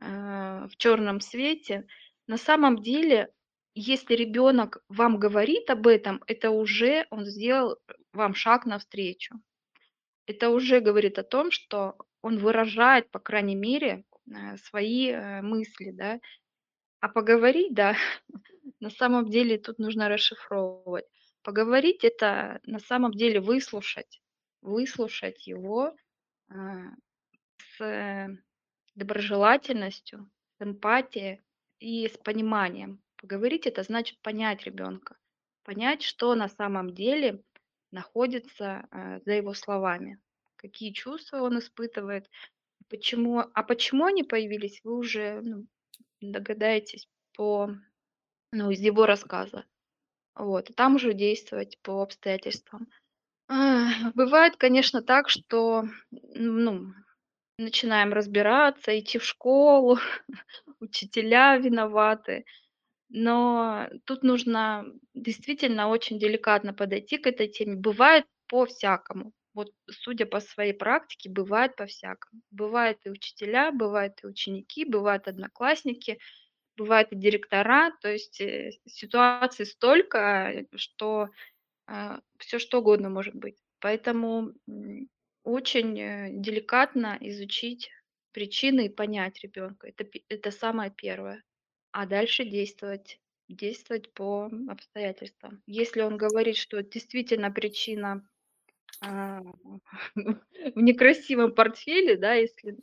э, 0.00 0.66
в 0.70 0.76
черном 0.76 1.20
свете. 1.20 1.86
На 2.26 2.36
самом 2.36 2.82
деле, 2.82 3.32
если 3.74 4.14
ребенок 4.14 4.82
вам 4.88 5.18
говорит 5.18 5.70
об 5.70 5.86
этом, 5.86 6.22
это 6.26 6.50
уже 6.50 7.06
он 7.10 7.24
сделал 7.24 7.78
вам 8.12 8.34
шаг 8.34 8.66
навстречу. 8.66 9.40
Это 10.28 10.50
уже 10.50 10.80
говорит 10.80 11.18
о 11.18 11.22
том, 11.22 11.50
что 11.50 11.96
он 12.20 12.38
выражает, 12.38 13.10
по 13.10 13.18
крайней 13.18 13.54
мере, 13.54 14.04
э, 14.30 14.58
свои 14.58 15.08
э, 15.08 15.40
мысли, 15.40 15.90
да. 15.90 16.20
А 17.00 17.08
поговорить, 17.08 17.72
да, 17.72 17.96
на 18.80 18.90
самом 18.90 19.30
деле 19.30 19.56
тут 19.56 19.78
нужно 19.78 20.10
расшифровывать. 20.10 21.06
Поговорить 21.42 22.04
это 22.04 22.60
на 22.64 22.78
самом 22.78 23.12
деле 23.12 23.40
выслушать, 23.40 24.20
выслушать 24.60 25.46
его 25.46 25.96
а, 26.50 26.90
с 27.78 28.38
доброжелательностью, 28.94 30.30
с 30.58 30.62
эмпатией 30.62 31.40
и 31.78 32.06
с 32.06 32.18
пониманием. 32.18 33.00
Поговорить 33.16 33.66
это 33.66 33.82
значит 33.82 34.20
понять 34.20 34.64
ребенка, 34.64 35.16
понять, 35.62 36.02
что 36.02 36.34
на 36.34 36.48
самом 36.48 36.92
деле 36.92 37.42
находится 37.90 38.86
а, 38.90 39.20
за 39.20 39.32
его 39.32 39.54
словами 39.54 40.18
какие 40.58 40.92
чувства 40.92 41.38
он 41.38 41.58
испытывает, 41.58 42.28
почему, 42.90 43.44
а 43.54 43.62
почему 43.62 44.04
они 44.04 44.24
появились, 44.24 44.80
вы 44.84 44.98
уже 44.98 45.40
ну, 45.40 45.66
догадаетесь 46.20 47.08
по, 47.34 47.70
ну, 48.52 48.70
из 48.70 48.80
его 48.80 49.06
рассказа. 49.06 49.64
Вот, 50.34 50.70
и 50.70 50.72
там 50.72 50.96
уже 50.96 51.14
действовать 51.14 51.78
по 51.82 52.02
обстоятельствам. 52.02 52.88
А, 53.48 54.10
бывает, 54.14 54.56
конечно, 54.56 55.02
так, 55.02 55.28
что 55.28 55.84
ну, 56.10 56.92
начинаем 57.58 58.12
разбираться, 58.12 58.98
идти 58.98 59.18
в 59.18 59.24
школу, 59.24 59.98
учителя 60.80 61.56
виноваты. 61.56 62.44
Но 63.10 63.88
тут 64.04 64.22
нужно 64.22 64.86
действительно 65.14 65.88
очень 65.88 66.18
деликатно 66.18 66.74
подойти 66.74 67.18
к 67.18 67.26
этой 67.26 67.48
теме. 67.48 67.76
Бывает 67.76 68.26
по-всякому 68.48 69.32
вот 69.58 69.72
судя 69.90 70.24
по 70.24 70.38
своей 70.38 70.72
практике, 70.72 71.28
бывает 71.28 71.74
по-всякому. 71.74 72.42
Бывают 72.52 72.98
и 73.04 73.10
учителя, 73.10 73.72
бывают 73.72 74.20
и 74.22 74.26
ученики, 74.28 74.84
бывают 74.84 75.26
одноклассники, 75.26 76.20
бывают 76.76 77.10
и 77.10 77.16
директора. 77.16 77.90
То 78.00 78.08
есть 78.08 78.40
э, 78.40 78.70
ситуаций 78.86 79.66
столько, 79.66 80.64
что 80.76 81.30
э, 81.88 82.20
все 82.38 82.60
что 82.60 82.78
угодно 82.78 83.10
может 83.10 83.34
быть. 83.34 83.58
Поэтому 83.80 84.52
очень 85.42 85.98
э, 85.98 86.28
деликатно 86.32 87.18
изучить 87.20 87.90
причины 88.30 88.86
и 88.86 88.94
понять 88.94 89.40
ребенка. 89.42 89.88
Это, 89.88 90.06
это 90.28 90.52
самое 90.52 90.92
первое. 90.92 91.42
А 91.92 92.06
дальше 92.06 92.44
действовать 92.44 93.20
действовать 93.48 94.12
по 94.12 94.50
обстоятельствам. 94.68 95.62
Если 95.66 96.02
он 96.02 96.18
говорит, 96.18 96.56
что 96.56 96.82
действительно 96.82 97.50
причина 97.50 98.28
а, 99.00 99.40
в 100.14 100.76
некрасивом 100.76 101.54
портфеле, 101.54 102.16
да, 102.16 102.34
если 102.34 102.76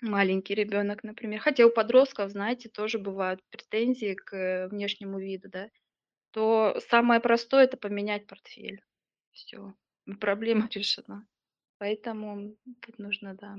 маленький 0.00 0.54
ребенок, 0.54 1.04
например. 1.04 1.40
Хотя 1.40 1.66
у 1.66 1.70
подростков, 1.70 2.30
знаете, 2.30 2.68
тоже 2.68 2.98
бывают 2.98 3.40
претензии 3.50 4.14
к 4.14 4.68
внешнему 4.70 5.18
виду, 5.18 5.48
да. 5.48 5.70
То 6.32 6.78
самое 6.88 7.20
простое 7.20 7.64
это 7.64 7.76
поменять 7.76 8.26
портфель. 8.26 8.82
Все, 9.32 9.74
проблема 10.20 10.68
решена. 10.74 11.26
Поэтому 11.78 12.56
тут 12.80 12.98
нужно, 12.98 13.34
да, 13.34 13.56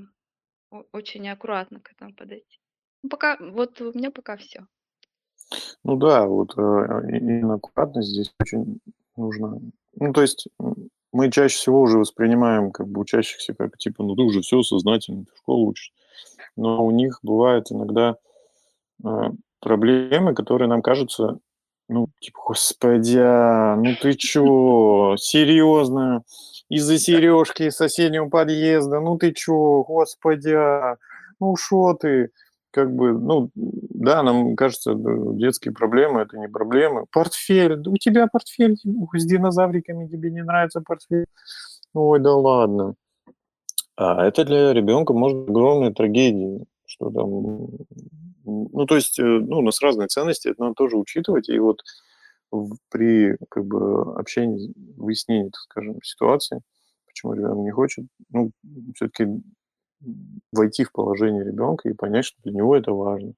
очень 0.92 1.28
аккуратно 1.28 1.80
к 1.80 1.92
этому 1.92 2.14
подойти. 2.14 2.63
Ну, 3.04 3.10
пока, 3.10 3.36
вот 3.38 3.78
у 3.82 3.92
меня 3.92 4.10
пока 4.10 4.38
все. 4.38 4.64
Ну 5.84 5.96
да, 5.96 6.24
вот 6.24 6.54
э, 6.56 6.60
именно 7.10 7.54
аккуратность 7.54 8.08
здесь 8.08 8.32
очень 8.40 8.80
нужно. 9.14 9.60
Ну, 9.96 10.12
то 10.14 10.22
есть 10.22 10.48
мы 11.12 11.30
чаще 11.30 11.54
всего 11.54 11.82
уже 11.82 11.98
воспринимаем 11.98 12.72
как 12.72 12.88
бы 12.88 13.02
учащихся 13.02 13.52
как 13.52 13.76
типа, 13.76 14.02
ну 14.02 14.16
ты 14.16 14.22
уже 14.22 14.40
все 14.40 14.62
сознательно, 14.62 15.26
ты 15.26 15.32
в 15.34 15.36
школу 15.36 15.66
учишь. 15.68 15.92
Но 16.56 16.82
у 16.82 16.90
них 16.90 17.18
бывают 17.22 17.70
иногда 17.70 18.16
э, 19.04 19.08
проблемы, 19.60 20.34
которые 20.34 20.68
нам 20.68 20.80
кажутся, 20.80 21.38
ну, 21.90 22.08
типа, 22.20 22.38
господи, 22.46 23.18
а, 23.18 23.76
ну 23.76 23.94
ты 24.00 24.14
чё, 24.14 25.14
серьезно, 25.18 26.22
из-за 26.70 26.98
сережки 26.98 27.64
из 27.64 27.76
соседнего 27.76 28.30
подъезда, 28.30 29.00
ну 29.00 29.18
ты 29.18 29.32
чё, 29.32 29.84
господи, 29.86 30.54
а, 30.54 30.96
ну 31.38 31.54
шо 31.56 31.92
ты, 31.92 32.30
как 32.74 32.92
бы, 32.92 33.12
ну, 33.12 33.50
да, 33.54 34.24
нам 34.24 34.56
кажется, 34.56 34.94
детские 34.96 35.72
проблемы 35.72 36.22
это 36.22 36.36
не 36.36 36.48
проблемы. 36.48 37.06
Портфель, 37.12 37.80
у 37.86 37.96
тебя 37.96 38.26
портфель 38.26 38.76
с 38.76 39.24
динозавриками, 39.24 40.08
тебе 40.08 40.32
не 40.32 40.42
нравится 40.42 40.80
портфель? 40.80 41.26
Ой, 41.92 42.18
да 42.18 42.34
ладно. 42.34 42.96
А 43.96 44.26
это 44.26 44.44
для 44.44 44.72
ребенка 44.72 45.12
может 45.12 45.38
быть 45.38 45.50
огромная 45.50 45.92
трагедия, 45.92 46.64
что 46.84 47.10
там, 47.10 47.68
ну, 48.44 48.86
то 48.86 48.96
есть, 48.96 49.20
э, 49.20 49.22
ну, 49.22 49.58
у 49.58 49.62
нас 49.62 49.80
разные 49.80 50.08
ценности, 50.08 50.48
это 50.48 50.60
надо 50.60 50.74
тоже 50.74 50.96
учитывать, 50.96 51.48
и 51.48 51.58
вот 51.60 51.80
при 52.90 53.36
как 53.48 53.66
бы 53.66 54.16
общении, 54.16 54.72
выяснении, 54.96 55.50
так 55.50 55.60
скажем, 55.60 56.02
ситуации, 56.02 56.60
почему 57.06 57.34
ребенок 57.34 57.58
не 57.58 57.70
хочет, 57.70 58.06
ну, 58.30 58.50
все-таки 58.96 59.28
войти 60.52 60.84
в 60.84 60.92
положение 60.92 61.44
ребенка 61.44 61.88
и 61.88 61.94
понять, 61.94 62.26
что 62.26 62.42
для 62.42 62.52
него 62.52 62.76
это 62.76 62.92
важно. 62.92 63.34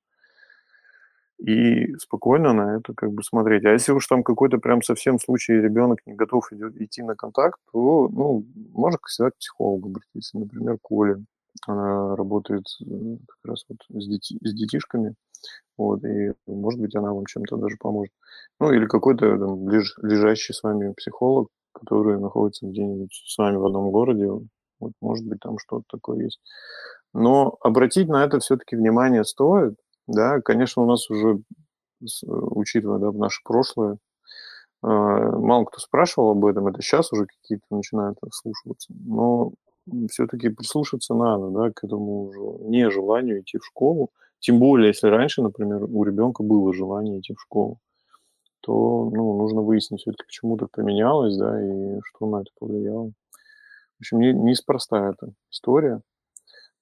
И 1.38 1.94
спокойно 1.96 2.54
на 2.54 2.76
это 2.78 2.94
как 2.94 3.12
бы 3.12 3.22
смотреть. 3.22 3.64
А 3.66 3.72
если 3.72 3.92
уж 3.92 4.06
там 4.06 4.22
какой-то 4.22 4.58
прям 4.58 4.82
совсем 4.82 5.18
случай, 5.18 5.52
ребенок 5.52 5.98
не 6.06 6.14
готов 6.14 6.50
идти 6.52 7.02
на 7.02 7.14
контакт, 7.14 7.60
то, 7.72 8.08
ну, 8.08 8.46
можно 8.72 8.98
всегда 9.06 9.30
к 9.30 9.36
психологу 9.36 9.88
обратиться. 9.90 10.38
Например, 10.38 10.78
Коля. 10.80 11.22
Она 11.66 12.14
работает 12.16 12.64
как 12.78 13.38
раз 13.50 13.64
вот 13.68 13.78
с, 13.88 14.06
дети, 14.06 14.38
с 14.42 14.54
детишками. 14.54 15.14
Вот, 15.78 16.04
и, 16.04 16.32
может 16.46 16.80
быть, 16.80 16.94
она 16.94 17.12
вам 17.12 17.26
чем-то 17.26 17.56
даже 17.56 17.76
поможет. 17.78 18.12
Ну, 18.60 18.72
или 18.72 18.86
какой-то 18.86 19.38
там 19.38 19.68
леж 19.68 19.94
лежащий 20.02 20.52
с 20.52 20.62
вами 20.62 20.92
психолог, 20.94 21.48
который 21.72 22.18
находится 22.20 22.66
где-нибудь 22.66 23.12
с 23.12 23.38
вами 23.38 23.56
в 23.56 23.66
одном 23.66 23.90
городе. 23.90 24.28
Вот, 24.80 24.92
может 25.00 25.26
быть, 25.26 25.40
там 25.40 25.58
что-то 25.58 25.84
такое 25.90 26.24
есть. 26.24 26.40
Но 27.14 27.56
обратить 27.60 28.08
на 28.08 28.24
это 28.24 28.38
все-таки 28.40 28.76
внимание 28.76 29.24
стоит. 29.24 29.76
Да, 30.06 30.40
конечно, 30.40 30.82
у 30.82 30.86
нас 30.86 31.08
уже, 31.10 31.40
с 32.04 32.22
учитывая, 32.26 32.98
да, 32.98 33.12
наше 33.12 33.40
прошлое, 33.44 33.98
а, 34.82 34.88
мало 35.38 35.64
кто 35.64 35.78
спрашивал 35.78 36.30
об 36.30 36.44
этом. 36.44 36.66
Это 36.68 36.82
сейчас 36.82 37.12
уже 37.12 37.26
какие-то 37.26 37.64
начинают 37.70 38.18
вслушиваться. 38.30 38.92
Но 39.04 39.52
все-таки 40.10 40.48
прислушаться 40.48 41.14
надо, 41.14 41.50
да, 41.50 41.70
к 41.70 41.84
этому 41.84 42.24
уже 42.24 42.64
нежеланию 42.68 43.40
идти 43.40 43.58
в 43.58 43.64
школу. 43.64 44.10
Тем 44.40 44.58
более, 44.58 44.88
если 44.88 45.08
раньше, 45.08 45.42
например, 45.42 45.84
у 45.84 46.04
ребенка 46.04 46.42
было 46.42 46.72
желание 46.74 47.20
идти 47.20 47.34
в 47.34 47.40
школу, 47.40 47.78
то 48.60 49.10
ну, 49.12 49.38
нужно 49.38 49.62
выяснить 49.62 50.00
все-таки, 50.00 50.24
почему 50.26 50.56
так 50.56 50.70
поменялось, 50.72 51.36
да, 51.36 51.60
и 51.60 52.00
что 52.02 52.26
на 52.26 52.42
это 52.42 52.50
повлияло. 52.58 53.12
В 53.98 54.02
общем, 54.02 54.20
не, 54.20 54.32
неспроста 54.32 55.10
эта 55.10 55.32
история. 55.50 56.00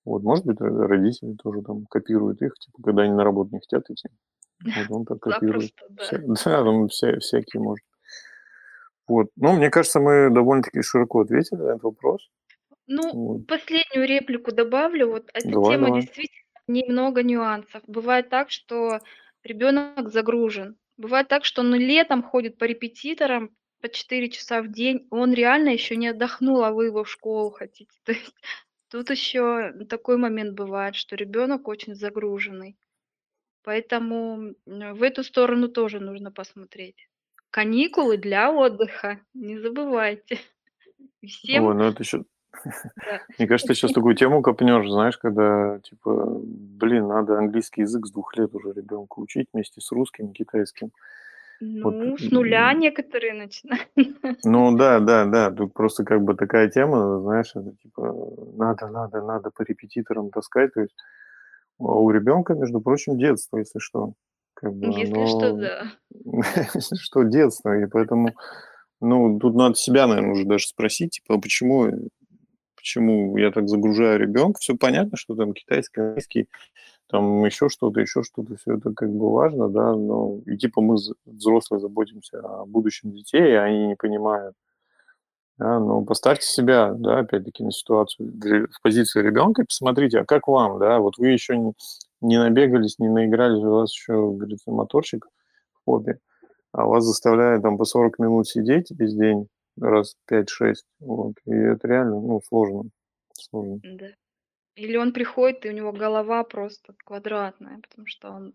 Вот, 0.04 0.23
может 0.23 0.44
быть, 0.44 0.61
родители 0.61 1.35
тоже 1.42 1.62
там 1.62 1.87
копируют 1.87 2.42
их, 2.42 2.54
типа, 2.54 2.83
когда 2.83 3.02
они 3.02 3.12
на 3.12 3.25
работу 3.25 3.50
не 3.52 3.61
хотят 3.61 3.88
идти. 3.88 4.09
Вот 4.62 4.90
он 4.90 5.04
так 5.04 5.18
копирует. 5.21 5.73
да. 5.88 6.04
Вся, 6.04 6.18
да, 6.50 6.64
там 6.64 6.88
вся, 6.88 7.18
всякие 7.18 7.62
может. 7.62 7.85
Вот. 9.06 9.28
Ну, 9.37 9.52
мне 9.54 9.71
кажется, 9.71 10.00
мы 10.00 10.30
довольно-таки 10.30 10.83
широко 10.83 11.21
ответили 11.21 11.59
на 11.59 11.71
этот 11.71 11.83
вопрос. 11.85 12.28
Ну, 12.87 13.12
вот. 13.12 13.47
последнюю 13.47 14.06
реплику 14.06 14.52
добавлю. 14.52 15.11
Вот 15.11 15.30
эта 15.33 15.50
давай, 15.50 15.75
тема 15.75 15.87
давай. 15.87 16.02
действительно 16.02 16.44
немного 16.66 17.23
нюансов. 17.23 17.83
Бывает 17.87 18.28
так, 18.28 18.50
что 18.50 19.00
ребенок 19.42 20.11
загружен. 20.11 20.76
Бывает 20.97 21.28
так, 21.28 21.44
что 21.44 21.62
он 21.62 21.75
летом 21.75 22.23
ходит 22.23 22.59
по 22.59 22.64
репетиторам 22.64 23.50
по 23.85 23.91
4 23.91 24.31
часа 24.31 24.62
в 24.62 24.73
день, 24.73 25.07
он 25.11 25.35
реально 25.35 25.69
еще 25.69 25.95
не 25.97 26.09
отдохнул, 26.09 26.64
а 26.64 26.73
вы 26.73 26.87
его 26.87 27.05
в 27.05 27.11
школу 27.11 27.50
хотите. 27.50 27.91
То 28.05 28.12
есть 28.12 28.35
тут 28.88 29.11
еще 29.11 29.75
такой 29.91 30.17
момент 30.17 30.55
бывает, 30.55 30.95
что 30.95 31.17
ребенок 31.17 31.69
очень 31.69 31.95
загруженный. 31.95 32.79
Поэтому 33.62 34.55
в 34.64 35.03
эту 35.03 35.23
сторону 35.23 35.69
тоже 35.69 36.00
нужно 36.00 36.33
посмотреть. 36.33 37.11
Каникулы 37.50 38.17
для 38.17 38.50
отдыха, 38.50 39.21
не 39.35 39.59
забывайте. 39.59 40.38
Всем... 41.23 41.64
Ой, 41.64 41.75
ну 41.75 41.85
это 41.85 42.03
еще 42.03 42.25
да. 42.64 43.21
Мне 43.38 43.47
кажется, 43.47 43.69
ты 43.69 43.75
сейчас 43.75 43.93
такую 43.93 44.14
тему 44.14 44.41
копнешь, 44.41 44.88
знаешь, 44.88 45.19
когда, 45.19 45.79
типа, 45.81 46.41
блин, 46.41 47.09
надо 47.09 47.37
английский 47.37 47.83
язык 47.83 48.07
с 48.07 48.12
двух 48.12 48.35
лет 48.38 48.55
уже 48.55 48.73
ребенку 48.73 49.21
учить 49.21 49.49
вместе 49.53 49.83
с 49.83 49.93
русским 49.93 50.33
китайским. 50.33 50.91
Ну, 51.66 52.11
вот. 52.11 52.21
с 52.21 52.30
нуля 52.30 52.73
некоторые 52.75 53.35
начинают. 53.35 53.88
Ну, 54.44 54.76
да, 54.76 55.00
да, 55.00 55.25
да. 55.25 55.50
Тут 55.50 55.73
просто 55.73 56.04
как 56.04 56.23
бы 56.23 56.35
такая 56.35 56.68
тема, 56.68 57.21
знаешь, 57.21 57.52
это 57.54 57.73
типа, 57.83 58.14
надо, 58.56 58.88
надо, 58.88 59.23
надо 59.23 59.50
по 59.50 59.62
репетиторам 59.62 60.30
таскать. 60.30 60.75
То 60.75 60.80
есть 60.83 60.94
а 61.78 61.94
у 61.99 62.11
ребенка, 62.11 62.54
между 62.54 62.80
прочим, 62.80 63.18
детство, 63.18 63.59
если 63.59 63.78
что. 63.78 64.12
Как 64.54 64.73
бы 64.75 64.87
если 64.87 65.14
оно... 65.14 65.26
что, 65.26 65.52
да. 65.52 65.92
если 66.75 66.97
что, 66.97 67.23
детство. 67.23 67.76
И 67.78 67.87
поэтому, 67.87 68.35
ну, 69.00 69.38
тут 69.38 69.54
надо 69.54 69.75
себя, 69.75 70.06
наверное, 70.06 70.33
уже 70.33 70.44
даже 70.44 70.66
спросить, 70.66 71.12
типа, 71.12 71.35
а 71.35 71.40
почему 71.40 72.09
почему 72.85 73.38
я 73.38 73.50
так 73.50 73.66
загружаю 73.66 74.21
ребенка. 74.21 74.61
Все 74.61 74.76
понятно, 74.76 75.16
что 75.16 75.35
там 75.35 75.54
китайский, 75.54 76.02
английский, 76.02 76.49
там 77.14 77.44
еще 77.44 77.68
что-то, 77.68 78.00
еще 78.00 78.25
что-то, 78.25 78.56
все 78.56 78.75
это 78.75 78.92
как 78.92 79.09
бы 79.09 79.33
важно, 79.33 79.68
да, 79.68 79.94
но 79.94 80.40
и 80.47 80.56
типа 80.56 80.80
мы 80.80 80.97
взрослые 81.25 81.80
заботимся 81.80 82.40
о 82.40 82.66
будущем 82.66 83.12
детей, 83.12 83.52
и 83.52 83.54
они 83.54 83.87
не 83.87 83.94
понимают. 83.94 84.56
Да, 85.56 85.78
но 85.78 86.04
поставьте 86.04 86.44
себя, 86.44 86.92
да, 86.92 87.21
опять-таки, 87.21 87.62
на 87.62 87.71
ситуацию 87.71 88.33
в 88.33 88.83
позиции 88.83 89.23
ребенка 89.23 89.62
и 89.62 89.66
посмотрите, 89.66 90.18
а 90.18 90.24
как 90.24 90.48
вам, 90.48 90.81
да, 90.81 90.98
вот 90.98 91.16
вы 91.16 91.29
еще 91.29 91.57
не, 91.57 91.72
не 92.20 92.37
набегались, 92.37 92.98
не 92.98 93.09
наигрались, 93.09 93.62
у 93.62 93.70
вас 93.70 93.92
еще, 93.92 94.33
говорится, 94.33 94.72
моторчик 94.72 95.29
в 95.74 95.85
хобби, 95.85 96.18
а 96.72 96.85
вас 96.85 97.05
заставляют 97.05 97.62
там 97.62 97.79
по 97.79 97.85
40 97.85 98.18
минут 98.18 98.48
сидеть 98.48 98.90
весь 98.90 99.14
день, 99.14 99.46
раз 99.81 100.16
5-6. 100.29 100.46
Вот. 100.98 101.35
И 101.46 101.55
это 101.55 101.87
реально, 101.87 102.20
ну, 102.20 102.40
сложно. 102.44 102.90
Сложно. 103.35 103.79
Да. 103.85 104.07
Или 104.76 104.96
он 104.96 105.12
приходит, 105.12 105.64
и 105.64 105.68
у 105.68 105.72
него 105.72 105.92
голова 105.92 106.42
просто 106.44 106.94
квадратная, 107.04 107.80
потому 107.80 108.06
что 108.06 108.30
он 108.30 108.54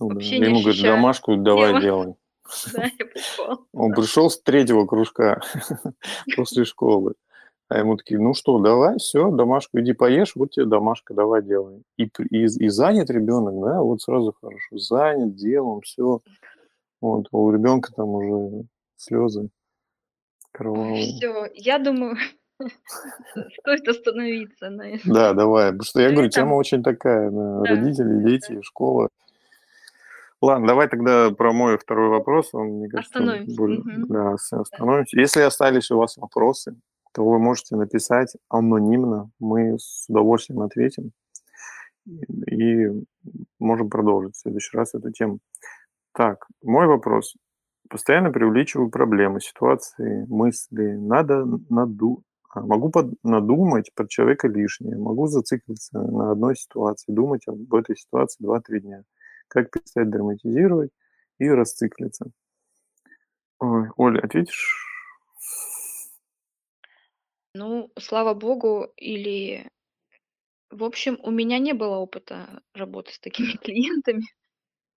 ну, 0.00 0.08
да. 0.08 0.14
вообще 0.14 0.38
не 0.38 0.46
Ему 0.46 0.62
говорят, 0.62 0.82
домашку 0.82 1.36
давай 1.36 1.80
делай. 1.80 2.14
Да, 2.72 2.84
я 2.84 3.06
пришел. 3.06 3.66
Он 3.72 3.92
пришел 3.94 4.28
с 4.28 4.38
третьего 4.38 4.84
кружка 4.84 5.40
после 6.36 6.66
школы. 6.66 7.14
А 7.68 7.78
ему 7.78 7.96
такие, 7.96 8.20
ну 8.20 8.34
что, 8.34 8.58
давай, 8.58 8.98
все, 8.98 9.30
домашку, 9.30 9.80
иди 9.80 9.94
поешь, 9.94 10.36
вот 10.36 10.50
тебе 10.50 10.66
домашка, 10.66 11.14
давай 11.14 11.42
делай. 11.42 11.82
И, 11.96 12.04
и, 12.04 12.44
и 12.44 12.68
занят 12.68 13.08
ребенок, 13.08 13.54
да, 13.64 13.80
вот 13.80 14.02
сразу 14.02 14.36
хорошо, 14.38 14.76
занят 14.76 15.34
делом, 15.34 15.80
все. 15.80 16.20
Вот, 17.00 17.28
у 17.32 17.50
ребенка 17.50 17.90
там 17.94 18.10
уже 18.10 18.66
слезы. 18.96 19.48
Кровавые. 20.52 21.02
Все, 21.02 21.46
я 21.54 21.78
думаю, 21.78 22.16
стоит 23.60 23.88
остановиться 23.88 24.70
на 24.70 24.90
этом. 24.90 25.12
Да, 25.12 25.32
давай. 25.32 25.66
Потому 25.72 25.84
что 25.84 26.00
я 26.00 26.10
говорю, 26.10 26.28
тема 26.28 26.54
очень 26.54 26.82
такая. 26.82 27.30
Родители, 27.30 28.22
дети, 28.24 28.60
школа. 28.62 29.08
Ладно, 30.40 30.66
давай 30.66 30.88
тогда 30.88 31.30
про 31.30 31.52
мой 31.52 31.78
второй 31.78 32.10
вопрос. 32.10 32.50
Он, 32.52 32.66
мне 32.66 32.88
кажется, 32.88 33.18
остановимся. 33.18 33.56
Более... 33.56 33.80
Угу. 33.80 34.06
Да, 34.08 34.32
остановимся. 34.32 35.18
Если 35.18 35.40
остались 35.40 35.90
у 35.90 35.96
вас 35.96 36.16
вопросы, 36.16 36.76
то 37.12 37.24
вы 37.24 37.38
можете 37.38 37.76
написать 37.76 38.34
анонимно. 38.48 39.30
Мы 39.38 39.78
с 39.78 40.04
удовольствием 40.08 40.60
ответим. 40.60 41.12
И 42.06 42.88
можем 43.58 43.88
продолжить 43.88 44.34
в 44.34 44.40
следующий 44.40 44.76
раз 44.76 44.94
эту 44.94 45.10
тему. 45.12 45.38
Так, 46.12 46.46
мой 46.62 46.86
вопрос. 46.86 47.34
Постоянно 47.88 48.30
преувеличиваю 48.30 48.90
проблемы, 48.90 49.40
ситуации, 49.40 50.26
мысли. 50.28 50.92
Надо 50.92 51.46
наду... 51.70 52.22
А, 52.54 52.60
могу 52.60 52.90
под... 52.90 53.12
надумать 53.24 53.92
про 53.94 54.06
человека 54.06 54.48
лишнее. 54.48 54.96
Могу 54.96 55.26
зациклиться 55.26 55.98
на 55.98 56.30
одной 56.32 56.56
ситуации, 56.56 57.12
думать 57.12 57.46
об 57.48 57.74
этой 57.74 57.96
ситуации 57.96 58.44
2-3 58.44 58.80
дня. 58.80 59.04
Как 59.48 59.70
перестать 59.70 60.08
драматизировать 60.08 60.90
и 61.38 61.48
расциклиться. 61.48 62.26
Ой, 63.58 63.88
Оля, 63.96 64.20
ответишь? 64.20 64.86
Ну, 67.54 67.90
слава 67.98 68.34
богу, 68.34 68.88
или... 68.96 69.68
В 70.70 70.84
общем, 70.84 71.18
у 71.22 71.30
меня 71.30 71.58
не 71.58 71.72
было 71.72 71.96
опыта 71.96 72.62
работы 72.72 73.12
с 73.12 73.18
такими 73.18 73.52
клиентами. 73.62 74.24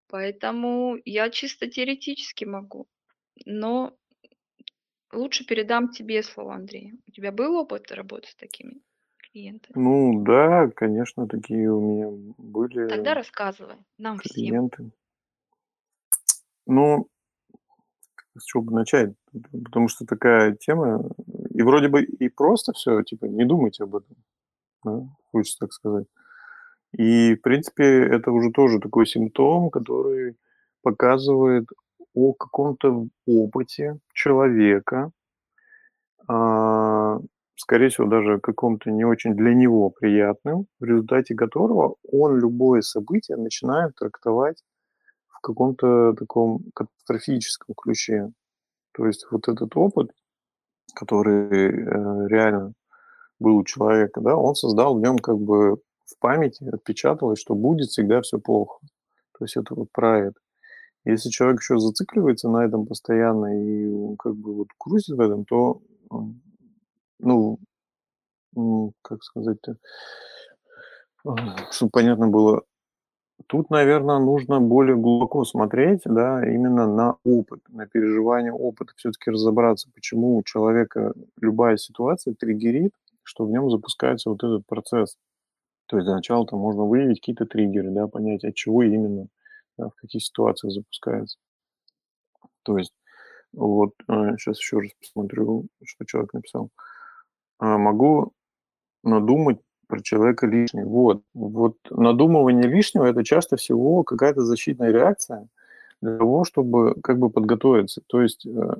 Поэтому 0.08 0.96
я 1.04 1.28
чисто 1.30 1.68
теоретически 1.68 2.44
могу. 2.44 2.86
Но 3.44 3.96
лучше 5.12 5.46
передам 5.46 5.90
тебе 5.90 6.22
слово, 6.22 6.54
Андрей. 6.54 6.94
У 7.06 7.10
тебя 7.10 7.32
был 7.32 7.56
опыт 7.56 7.90
работы 7.92 8.28
с 8.28 8.34
такими 8.34 8.80
клиентами? 9.32 9.76
Ну 9.76 10.22
да, 10.24 10.68
конечно, 10.74 11.26
такие 11.26 11.70
у 11.70 11.80
меня 11.80 12.34
были 12.38 12.88
Тогда 12.88 13.14
рассказывай 13.14 13.76
нам 13.98 14.18
всем. 14.18 14.34
клиенты. 14.34 14.92
Ну, 16.66 17.08
с 18.36 18.44
чего 18.44 18.62
бы 18.62 18.72
начать? 18.74 19.14
Потому 19.64 19.88
что 19.88 20.04
такая 20.04 20.54
тема, 20.54 21.10
и 21.50 21.62
вроде 21.62 21.88
бы 21.88 22.02
и 22.04 22.28
просто 22.28 22.72
все, 22.72 23.02
типа, 23.02 23.24
не 23.26 23.44
думайте 23.44 23.84
об 23.84 23.96
этом, 23.96 24.16
да, 24.84 25.08
хочется 25.32 25.58
так 25.60 25.72
сказать. 25.72 26.06
И, 26.92 27.34
в 27.34 27.42
принципе, 27.42 27.84
это 27.84 28.30
уже 28.32 28.50
тоже 28.50 28.80
такой 28.80 29.06
симптом, 29.06 29.70
который 29.70 30.36
показывает 30.82 31.68
о 32.18 32.32
каком-то 32.32 33.06
опыте 33.26 33.98
человека, 34.12 35.12
а, 36.26 37.18
скорее 37.56 37.88
всего, 37.88 38.08
даже 38.08 38.40
каком-то 38.40 38.90
не 38.90 39.04
очень 39.04 39.34
для 39.34 39.54
него 39.54 39.90
приятным, 39.90 40.66
в 40.80 40.84
результате 40.84 41.34
которого 41.34 41.96
он 42.10 42.38
любое 42.38 42.80
событие 42.82 43.36
начинает 43.36 43.94
трактовать 43.94 44.62
в 45.28 45.40
каком-то 45.40 46.14
таком 46.14 46.64
катастрофическом 46.74 47.74
ключе. 47.76 48.32
То 48.92 49.06
есть 49.06 49.26
вот 49.30 49.48
этот 49.48 49.76
опыт, 49.76 50.10
который 50.94 51.48
э, 51.52 52.28
реально 52.28 52.72
был 53.38 53.58
у 53.58 53.64
человека, 53.64 54.20
да, 54.20 54.36
он 54.36 54.56
создал 54.56 54.96
в 54.96 55.00
нем 55.00 55.18
как 55.18 55.38
бы 55.38 55.76
в 55.76 56.18
памяти 56.18 56.64
отпечаталось, 56.64 57.38
что 57.38 57.54
будет 57.54 57.90
всегда 57.90 58.20
все 58.22 58.38
плохо. 58.38 58.80
То 59.38 59.44
есть 59.44 59.56
это 59.56 59.74
вот 59.74 59.88
про 59.92 60.18
это. 60.18 60.40
Если 61.08 61.30
человек 61.30 61.60
еще 61.60 61.78
зацикливается 61.78 62.50
на 62.50 62.64
этом 62.66 62.86
постоянно 62.86 63.46
и 63.64 64.16
как 64.18 64.36
бы 64.36 64.54
вот 64.54 64.68
крутит 64.78 65.16
в 65.16 65.20
этом, 65.22 65.44
то, 65.46 65.80
ну, 67.20 67.58
как 69.02 69.22
сказать-то, 69.24 69.76
чтобы 71.72 71.90
понятно 71.92 72.28
было, 72.28 72.62
Тут, 73.48 73.70
наверно, 73.70 74.18
нужно 74.20 74.60
более 74.60 74.96
глубоко 74.96 75.44
смотреть, 75.44 76.02
да, 76.06 76.42
именно 76.46 76.86
на 76.92 77.16
опыт, 77.24 77.60
на 77.70 77.86
переживание 77.86 78.52
опыта. 78.52 78.92
Всё-таки 78.96 79.30
разобраться, 79.30 79.90
почему 79.94 80.36
у 80.38 80.42
человека 80.44 81.14
любая 81.40 81.76
ситуация 81.78 82.34
триггерит, 82.34 82.92
что 83.24 83.44
в 83.46 83.50
нём 83.50 83.70
запускается 83.70 84.30
вот 84.30 84.44
этот 84.44 84.66
процесс. 84.66 85.16
То 85.88 85.96
есть 85.98 86.06
для 86.06 86.16
начала 86.16 86.46
там 86.46 86.60
можно 86.60 86.84
выявить 86.84 87.20
какие-то 87.20 87.46
триггеры, 87.46 87.90
да, 87.90 88.08
понять, 88.08 88.44
от 88.44 88.54
чего 88.56 88.82
именно, 88.84 89.28
в 89.78 89.94
каких 90.00 90.22
ситуациях 90.24 90.72
запускается. 90.72 91.36
То 92.64 92.78
есть 92.78 92.92
вот, 93.54 93.92
э, 94.08 94.36
щас 94.38 94.58
ещё 94.58 94.80
раз 94.80 94.90
посмотрю, 95.00 95.66
что 95.84 96.04
человек 96.06 96.34
написал. 96.34 96.70
А, 97.60 97.78
могу 97.78 98.32
надумать 99.04 99.58
про 99.88 100.02
человека 100.02 100.46
лишнее. 100.48 100.86
Вот. 100.86 101.22
Вот 101.34 101.76
надумывание 101.90 102.68
лишнего- 102.70 103.06
это 103.06 103.24
часто 103.24 103.56
всего 103.56 104.04
какая-то 104.04 104.42
защитная 104.44 104.92
реакция 104.92 105.48
для 106.02 106.18
того, 106.18 106.44
чтобы 106.44 106.96
как 107.02 107.18
бы 107.20 107.30
подготовиться. 107.30 108.02
То 108.08 108.22
есть, 108.22 108.46
э, 108.46 108.74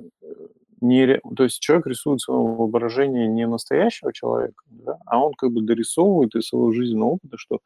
не 0.81 1.19
то 1.37 1.43
есть 1.45 1.59
человек 1.61 1.87
рисует 1.87 2.21
в 2.21 2.25
своём 2.25 2.55
воображении 2.57 3.27
не 3.27 3.47
настоящего 3.47 4.13
человека, 4.13 4.63
да, 4.69 4.99
а 5.07 5.23
он 5.25 5.33
как 5.35 5.51
бы 5.53 5.61
дорисовывает 5.63 6.35
из 6.35 6.47
своего 6.49 6.71
жизненного 6.73 7.11
опыта, 7.11 7.37
что 7.39 7.59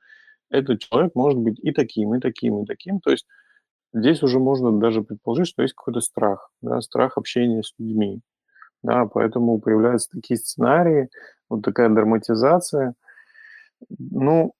этот 0.53 0.81
человек 0.81 1.13
может 1.15 1.39
быть 1.39 1.59
и 1.61 1.73
таким, 1.73 2.15
и 2.15 2.21
таким, 2.21 2.63
и 2.63 2.67
таким. 2.67 3.01
То 3.01 3.11
есть 3.11 3.27
здесь 3.93 4.23
уже 4.23 4.39
можно 4.39 4.79
даже 4.79 5.03
предположить, 5.03 5.47
что 5.47 5.63
есть 5.63 5.75
какой-то 5.75 6.01
страх, 6.01 6.51
да, 6.61 6.81
страх 6.81 7.17
общения 7.17 7.63
с 7.63 7.73
людьми. 7.79 8.21
Да, 8.83 9.05
поэтому 9.05 9.59
появляются 9.61 10.09
такие 10.11 10.37
сценарии, 10.37 11.09
вот 11.49 11.63
такая 11.63 11.89
драматизация. 11.89 12.95
Ну, 13.99 14.53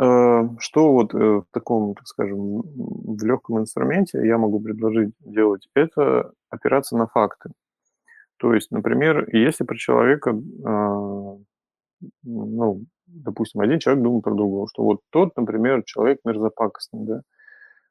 э, 0.00 0.42
что 0.58 0.92
вот, 0.92 1.14
э, 1.14 1.18
в 1.18 1.46
таком, 1.52 1.94
так 1.94 2.06
скажем, 2.06 2.62
в 2.64 3.24
лёгком 3.24 3.60
инструменте 3.60 4.26
я 4.26 4.38
могу 4.38 4.60
предложить 4.60 5.14
делать- 5.20 5.68
это 5.74 6.32
опираться 6.50 6.96
на 6.96 7.06
факты. 7.06 7.50
То 8.38 8.54
есть, 8.54 8.70
например, 8.72 9.28
если 9.36 9.64
про 9.64 9.76
человека, 9.76 10.32
а, 10.66 11.36
ну, 12.24 12.84
допустим, 13.14 13.60
один 13.62 13.78
человек 13.80 14.02
думает 14.04 14.24
про 14.24 14.34
другого, 14.34 14.68
что 14.68 14.82
вот 14.84 15.00
тот, 15.10 15.36
например, 15.36 15.82
человек 15.84 16.20
мерзопакостный, 16.24 17.00
да. 17.06 17.22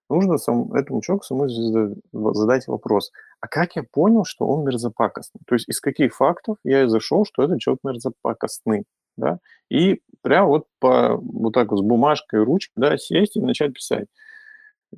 Нужно 0.09 0.37
сам 0.37 0.73
этому 0.73 1.01
человеку 1.01 1.25
самому 1.25 1.49
зада 1.49 1.95
задать 2.33 2.67
вопрос: 2.67 3.11
"А 3.41 3.47
как 3.47 3.75
я 3.75 3.83
понял, 3.91 4.25
что 4.25 4.45
он 4.47 4.65
мерзопакостный?" 4.65 5.41
То 5.47 5.55
есть 5.55 5.69
из 5.69 5.79
каких 5.81 6.15
фактов 6.15 6.57
я 6.63 6.85
изошёл, 6.85 7.25
что 7.25 7.43
этот 7.43 7.59
человек 7.61 7.81
мерзопакостный, 7.83 8.83
да? 9.17 9.39
И 9.71 10.01
прям 10.21 10.47
вот 10.47 10.65
по 10.79 11.17
вот 11.17 11.53
так 11.53 11.71
вот 11.71 11.79
с 11.79 11.83
бумажкой 11.83 12.41
и 12.41 12.43
ручкой, 12.45 12.73
да, 12.77 12.97
сесть 12.97 13.37
и 13.37 13.41
начать 13.41 13.73
писать. 13.73 14.07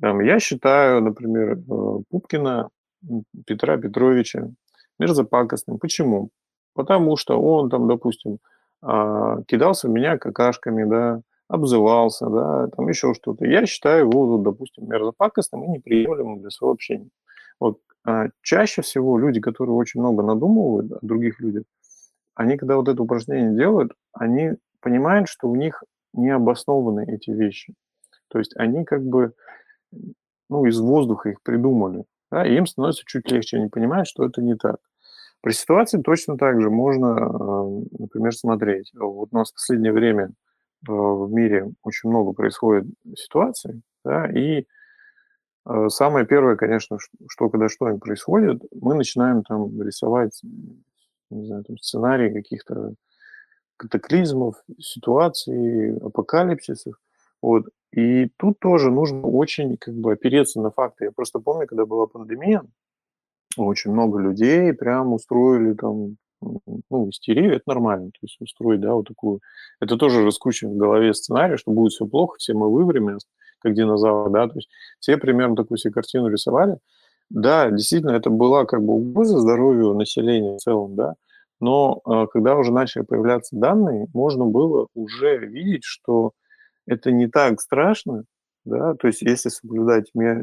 Там 0.00 0.20
я 0.20 0.38
считаю, 0.40 1.02
например, 1.02 1.58
э, 1.58 1.98
Пупкина, 2.10 2.70
Петра 3.46 3.76
Петровича 3.78 4.50
мерзопакостным. 4.98 5.78
Почему? 5.78 6.30
Потому 6.74 7.16
что 7.16 7.40
он 7.40 7.70
там, 7.70 7.88
допустим, 7.88 8.38
а, 8.86 9.42
кидался 9.48 9.88
в 9.88 9.90
меня 9.90 10.18
какашками, 10.18 10.84
да, 10.84 11.20
обзывался, 11.48 12.28
да, 12.28 12.68
там 12.68 12.88
ещё 12.88 13.14
что-то. 13.14 13.46
Я 13.46 13.66
считаю 13.66 14.08
его, 14.08 14.26
вот, 14.26 14.44
допустим, 14.44 14.88
мерзопакостным 14.88 15.64
и 15.64 15.68
неприемлемым 15.68 16.40
для 16.40 16.50
своего 16.50 16.72
общения. 16.74 17.08
Вот, 17.60 17.80
а, 18.06 18.26
чаще 18.42 18.82
всего 18.82 19.18
люди, 19.18 19.40
которые 19.40 19.74
очень 19.76 20.00
много 20.00 20.22
надумывают 20.22 20.92
о 20.92 20.98
других 21.02 21.40
людях, 21.40 21.64
они, 22.36 22.56
когда 22.58 22.76
вот 22.76 22.88
это 22.88 23.02
упражнение 23.02 23.56
делают, 23.56 23.92
они 24.12 24.52
понимают, 24.80 25.28
что 25.28 25.48
у 25.48 25.56
них 25.56 25.82
не 26.14 26.30
обоснованы 26.30 27.04
эти 27.08 27.30
вещи. 27.30 27.74
То 28.28 28.38
есть 28.38 28.56
они 28.56 28.84
как 28.84 29.04
бы, 29.04 29.32
ну, 30.50 30.66
из 30.66 30.78
воздуха 30.80 31.30
их 31.30 31.42
придумали, 31.42 32.04
да, 32.30 32.46
и 32.46 32.56
им 32.56 32.66
становится 32.66 33.04
чуть 33.06 33.30
легче. 33.30 33.58
Они 33.58 33.68
понимают, 33.68 34.08
что 34.08 34.24
это 34.24 34.42
не 34.42 34.56
так. 34.56 34.76
При 35.42 35.52
ситуации 35.52 36.00
точно 36.00 36.36
так 36.36 36.60
же 36.60 36.70
можно, 36.70 37.16
а, 37.16 37.80
например, 37.98 38.34
смотреть. 38.34 38.90
Вот 38.94 39.28
у 39.32 39.36
нас 39.36 39.50
в 39.50 39.54
последнее 39.54 39.92
время, 39.92 40.30
а, 40.88 40.92
в 40.92 41.30
мире 41.32 41.70
очень 41.82 42.10
много 42.10 42.32
происходит 42.32 42.86
ситуаций, 43.16 43.82
да, 44.04 44.30
и, 44.30 44.66
а, 45.64 45.88
самое 45.88 46.26
первое, 46.26 46.56
конечно, 46.56 46.98
что 47.28 47.48
когда 47.50 47.68
что-нибудь 47.68 48.02
происходит, 48.02 48.62
мы 48.80 48.94
начинаем 48.94 49.42
там 49.42 49.80
рисовать, 49.82 50.40
не 51.30 51.46
знаю, 51.46 51.64
там 51.64 51.78
сценарии 51.78 52.32
каких-то 52.32 52.94
катаклизмов, 53.76 54.56
ситуаций, 54.78 55.96
апокалипсисов. 55.98 56.94
Вот. 57.42 57.66
И 57.92 58.28
тут 58.38 58.58
тоже 58.58 58.90
нужно 58.90 59.22
очень 59.22 59.76
как 59.76 59.94
бы 59.94 60.12
опереться 60.12 60.60
на 60.60 60.70
факты. 60.70 61.06
Я 61.06 61.12
просто 61.12 61.38
помню, 61.40 61.66
когда 61.66 61.86
была 61.86 62.06
пандемия, 62.06 62.62
очень 63.64 63.92
много 63.92 64.18
людей 64.20 64.72
прям 64.72 65.12
устроили 65.12 65.74
там, 65.74 66.16
ну, 66.90 67.08
истерию. 67.10 67.54
Это 67.54 67.64
нормально, 67.66 68.10
то 68.10 68.18
есть 68.22 68.36
устроить, 68.40 68.80
да, 68.80 68.94
вот 68.94 69.08
такую. 69.08 69.40
Это 69.80 69.96
тоже 69.96 70.24
раскручивать 70.24 70.74
в 70.74 70.78
голове 70.78 71.14
сценарий, 71.14 71.56
что 71.56 71.72
будет 71.72 71.92
всё 71.92 72.06
плохо, 72.06 72.36
все 72.38 72.54
мы 72.54 72.70
вымрем, 72.70 73.18
как 73.60 73.74
динозавры, 73.74 74.30
да. 74.30 74.48
То 74.48 74.56
есть 74.56 74.68
все 75.00 75.16
примерно 75.16 75.56
такую 75.56 75.78
себе 75.78 75.92
картину 75.92 76.28
рисовали. 76.28 76.78
Да, 77.30 77.70
действительно, 77.70 78.12
это 78.12 78.30
была 78.30 78.64
как 78.66 78.82
бы 78.84 78.94
угроза 78.94 79.38
здоровью 79.38 79.94
населения 79.94 80.56
в 80.56 80.60
целом, 80.60 80.94
да, 80.94 81.14
но, 81.60 82.00
а, 82.04 82.26
когда 82.26 82.56
уже 82.56 82.72
начали 82.72 83.02
появляться 83.02 83.56
данные, 83.56 84.06
можно 84.14 84.44
было 84.46 84.86
уже 84.94 85.38
видеть, 85.38 85.84
что 85.84 86.32
это 86.86 87.10
не 87.12 87.28
так 87.28 87.60
страшно, 87.60 88.24
да. 88.64 88.94
То 88.94 89.08
есть 89.08 89.22
если 89.22 89.48
соблюдать 89.48 90.10
э, 90.14 90.42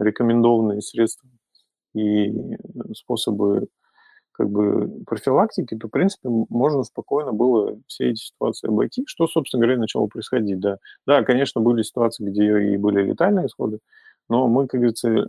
рекомендованные 0.00 0.82
средства 0.82 1.28
и 1.94 2.32
способы 2.94 3.68
как 4.32 4.48
бы 4.50 5.02
профилактики, 5.06 5.76
то, 5.76 5.88
в 5.88 5.90
принципе, 5.90 6.28
можно 6.28 6.82
спокойно 6.82 7.32
было 7.32 7.78
все 7.86 8.10
эти 8.10 8.20
ситуации 8.20 8.68
обойти, 8.68 9.04
что, 9.06 9.26
собственно 9.26 9.62
говоря, 9.62 9.78
начало 9.78 10.06
происходить, 10.06 10.60
да. 10.60 10.78
Да, 11.06 11.22
конечно, 11.22 11.60
были 11.60 11.82
ситуации, 11.82 12.24
где 12.24 12.72
и 12.72 12.76
были 12.78 13.02
летальные 13.02 13.46
исходы, 13.46 13.80
но 14.28 14.48
мы, 14.48 14.66
как 14.66 14.80
говорится, 14.80 15.26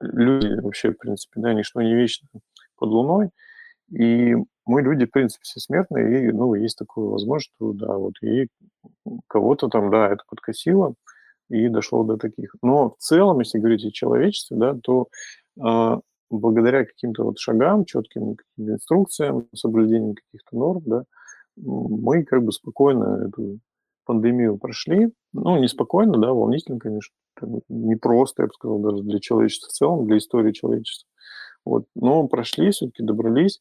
люди 0.00 0.60
вообще, 0.60 0.92
в 0.92 0.98
принципе, 0.98 1.40
да, 1.40 1.52
ничто 1.52 1.82
не 1.82 1.94
вечно 1.94 2.28
под 2.76 2.88
луной. 2.88 3.30
И 3.90 4.34
мы 4.66 4.82
люди, 4.82 5.06
в 5.06 5.10
принципе, 5.10 5.42
все 5.44 5.60
смертные, 5.60 6.28
и, 6.28 6.32
ну, 6.32 6.54
есть 6.54 6.78
такое 6.78 7.06
возможность, 7.06 7.52
что 7.56 7.72
да, 7.72 7.96
вот 7.96 8.14
и 8.22 8.48
кого-то 9.28 9.68
там, 9.68 9.90
да, 9.90 10.08
это 10.08 10.24
подкосило 10.28 10.94
и 11.50 11.68
дошло 11.68 12.04
до 12.04 12.16
таких. 12.16 12.54
Но 12.62 12.90
в 12.90 12.96
целом, 12.98 13.40
если 13.40 13.58
говорить 13.58 13.84
о 13.84 13.90
человечестве, 13.90 14.56
да, 14.56 14.74
то, 14.82 15.08
благодаря 16.30 16.84
каким-то 16.84 17.24
вот 17.24 17.38
шагам, 17.38 17.84
каким-то 17.84 18.36
инструкциям, 18.58 19.48
соблюдению 19.54 20.14
каких-то 20.16 20.56
норм, 20.56 20.82
да, 20.86 21.04
мы 21.56 22.24
как 22.24 22.44
бы 22.44 22.52
спокойно 22.52 23.28
эту 23.28 23.60
пандемию 24.06 24.58
прошли. 24.58 25.12
Ну, 25.32 25.58
не 25.58 25.68
спокойно, 25.68 26.18
да, 26.18 26.32
волнительно, 26.32 26.78
конечно, 26.78 27.14
там 27.40 27.60
непросто, 27.68 28.42
я 28.44 28.46
бы 28.48 28.54
сказал, 28.54 28.78
даже 28.80 29.02
для 29.04 29.20
человечества 29.20 29.68
в 29.70 29.72
целом, 29.72 30.06
для 30.06 30.18
истории 30.18 30.52
человечества. 30.52 31.08
Вот, 31.64 31.86
но 31.96 32.28
прошли, 32.28 32.70
всё-таки 32.72 33.02
добрались. 33.04 33.58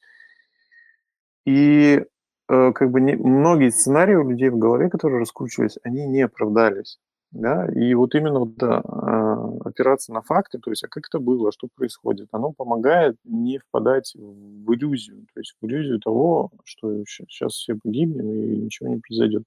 И, 1.46 2.04
э, 2.50 2.72
как 2.74 2.92
бы 2.92 3.02
не 3.02 3.16
многие 3.16 3.70
сценарии 3.70 4.16
у 4.16 4.30
людей 4.30 4.50
в 4.50 4.58
голове, 4.58 4.90
которые 4.90 5.20
раскручивались, 5.20 5.78
они 5.84 6.06
не 6.08 6.22
оправдались, 6.22 7.00
да. 7.34 7.68
И 7.74 7.94
вот 7.96 8.16
именно 8.16 8.40
вот, 8.40 8.56
да, 8.58 8.82
а, 8.86 9.48
опираться 9.66 10.14
на 10.14 10.22
факты, 10.22 10.60
то 10.60 10.70
есть: 10.72 10.84
а 10.84 10.88
как 10.88 11.08
это 11.08 11.20
было, 11.20 11.52
что 11.52 11.68
происходит, 11.76 12.28
оно 12.32 12.52
помогает 12.54 13.18
не 13.26 13.60
впадать 13.60 14.14
в 14.16 14.74
иллюзию, 14.74 15.26
то 15.34 15.40
есть 15.40 15.56
в 15.62 15.66
иллюзию 15.66 16.00
того, 16.00 16.52
что 16.66 17.04
щас 17.08 17.54
все 17.54 17.76
погибнем 17.84 18.32
и 18.32 18.58
ничего 18.58 18.90
не 18.90 18.98
произойдет. 19.00 19.44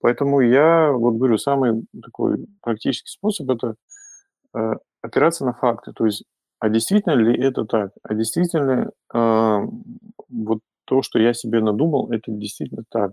Поэтому 0.00 0.40
я 0.40 0.92
вот 0.92 1.14
говорю, 1.16 1.38
самый 1.38 1.84
такой 2.02 2.46
практический 2.62 3.10
способ- 3.10 3.50
это, 3.50 3.76
э, 4.54 4.74
опираться 5.02 5.44
на 5.46 5.54
факты. 5.54 5.92
То 5.94 6.06
есть, 6.06 6.24
а 6.60 6.68
действительно 6.70 7.14
ли 7.14 7.36
это 7.38 7.64
так? 7.66 7.92
А 8.04 8.14
действительно, 8.14 8.90
а, 9.14 9.62
вот 10.30 10.60
то, 10.86 11.02
что 11.02 11.18
я 11.20 11.34
себе 11.34 11.60
надумал, 11.60 12.10
это 12.12 12.32
действительно 12.32 12.84
так? 12.90 13.12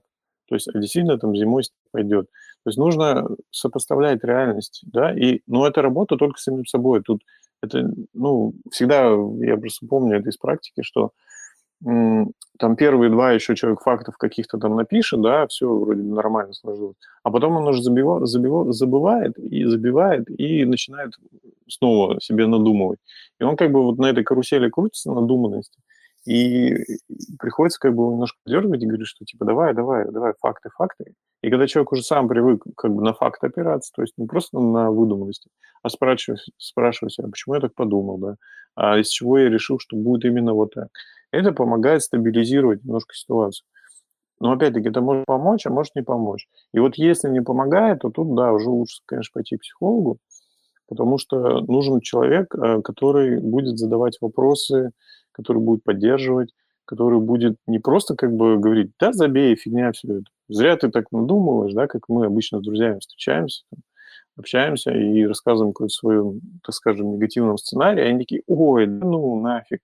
То 0.50 0.56
есть, 0.56 0.70
а 0.74 0.80
действительно 0.80 1.20
там 1.20 1.36
зимой 1.36 1.64
пойдет? 1.92 2.28
То 2.68 2.70
есть 2.70 2.78
нужно 2.80 3.30
сопоставлять 3.50 4.26
реальность, 4.26 4.82
да, 4.92 5.14
и 5.18 5.40
но 5.48 5.66
это 5.66 5.82
работа 5.82 6.18
только 6.18 6.38
с 6.38 6.44
самим 6.44 6.66
собой. 6.66 7.02
Тут 7.02 7.22
это, 7.64 7.90
ну, 8.14 8.56
всегда, 8.72 9.06
я 9.40 9.56
просто 9.56 9.88
помню 9.88 10.18
это 10.20 10.28
из 10.30 10.36
практики, 10.38 10.82
что, 10.82 11.12
там 12.60 12.76
первые 12.78 13.12
2 13.12 13.34
еще 13.34 13.56
человек 13.56 13.82
фактов 13.82 14.18
каких-то 14.18 14.58
там 14.60 14.76
напишет, 14.78 15.22
да, 15.22 15.48
всё 15.48 15.80
вроде 15.80 16.04
нормально 16.04 16.54
сложилось, 16.54 16.98
а 17.24 17.32
потом 17.32 17.58
он 17.58 17.68
уже 17.70 17.84
забива 17.84 18.26
забива 18.28 18.72
забывает 18.74 19.38
и 19.40 19.66
забивает, 19.66 20.30
и 20.30 20.66
начинает 20.66 21.14
снова 21.70 22.20
себе 22.22 22.48
надумывать. 22.48 23.00
И 23.42 23.44
он 23.46 23.58
как 23.58 23.72
бы 23.72 23.84
вот 23.84 23.98
на 24.00 24.08
этой 24.08 24.24
карусели 24.26 24.70
крутится 24.70 25.12
надуманности, 25.14 25.80
И 26.28 26.76
приходится 27.40 27.80
как 27.80 27.96
бы 27.96 28.04
немножко 28.04 28.38
дергать 28.46 28.84
и 28.84 28.86
говорить, 28.86 29.08
что 29.08 29.24
типа 29.24 29.46
давай, 29.46 29.74
давай, 29.74 30.12
давай, 30.12 30.34
факты, 30.42 30.70
факты. 30.76 31.14
И 31.42 31.50
когда 31.50 31.68
человек 31.68 31.94
уже 31.94 32.04
сам 32.04 32.28
привык 32.28 32.66
как 32.76 32.94
бы 32.94 33.02
на 33.02 33.14
факты 33.14 33.48
опираться, 33.48 33.94
то 33.96 34.02
есть 34.02 34.14
не 34.18 34.28
просто 34.28 34.60
на 34.60 34.92
выдуманности, 34.92 35.50
а 35.84 35.90
спрашивать, 35.90 36.42
спрашивать 36.58 37.14
себя, 37.14 37.30
почему 37.30 37.56
я 37.56 37.62
так 37.62 37.74
подумал, 37.76 38.18
да, 38.18 38.36
а 38.76 38.98
из 38.98 39.08
чего 39.08 39.38
я 39.38 39.48
решил, 39.48 39.80
что 39.80 39.96
будет 39.96 40.26
именно 40.26 40.54
вот 40.54 40.74
так. 40.74 40.90
Это 41.32 41.54
помогает 41.54 42.04
стабилизировать 42.04 42.84
немножко 42.84 43.16
ситуацию. 43.16 43.66
Но 44.42 44.52
опять-таки 44.52 44.90
это 44.90 45.00
может 45.00 45.26
помочь, 45.26 45.66
а 45.66 45.70
может 45.70 45.96
не 45.96 46.04
помочь. 46.04 46.50
И 46.74 46.80
вот 46.80 46.96
если 46.96 47.30
не 47.30 47.42
помогает, 47.42 48.00
то 48.00 48.10
тут, 48.10 48.36
да, 48.36 48.52
уже 48.52 48.70
лучше, 48.70 49.00
конечно, 49.06 49.32
пойти 49.34 49.56
к 49.56 49.62
психологу, 49.62 50.18
потому 50.90 51.18
что 51.18 51.62
нужен 51.62 52.02
человек, 52.02 52.54
э, 52.54 52.82
который 52.82 53.40
будет 53.40 53.78
задавать 53.78 54.18
вопросы, 54.20 54.92
который 55.38 55.62
будет 55.62 55.84
поддерживать, 55.84 56.54
который 56.86 57.20
будет 57.20 57.58
не 57.68 57.80
просто 57.80 58.16
как 58.16 58.34
бы 58.34 58.58
говорить, 58.58 58.92
да, 59.00 59.14
забей, 59.14 59.56
фигня 59.56 59.92
все 59.92 60.20
это. 60.20 60.26
Зря 60.50 60.76
ты 60.78 60.90
так 60.90 61.12
надумываешь, 61.12 61.74
да, 61.74 61.88
как 61.88 62.10
мы 62.10 62.26
обычно 62.26 62.60
с 62.60 62.64
друзьями 62.64 63.00
встречаемся, 63.00 63.64
там, 63.70 63.82
общаемся 64.38 64.92
и 64.92 65.26
рассказываем 65.26 65.74
какой-то 65.74 65.94
свой, 65.94 66.42
так 66.64 66.74
скажем, 66.74 67.14
негативном 67.14 67.58
сценарии, 67.58 68.04
а 68.04 68.08
они 68.08 68.20
такие, 68.20 68.42
ой, 68.48 68.88
да 68.88 69.06
ну 69.06 69.40
нафиг, 69.42 69.82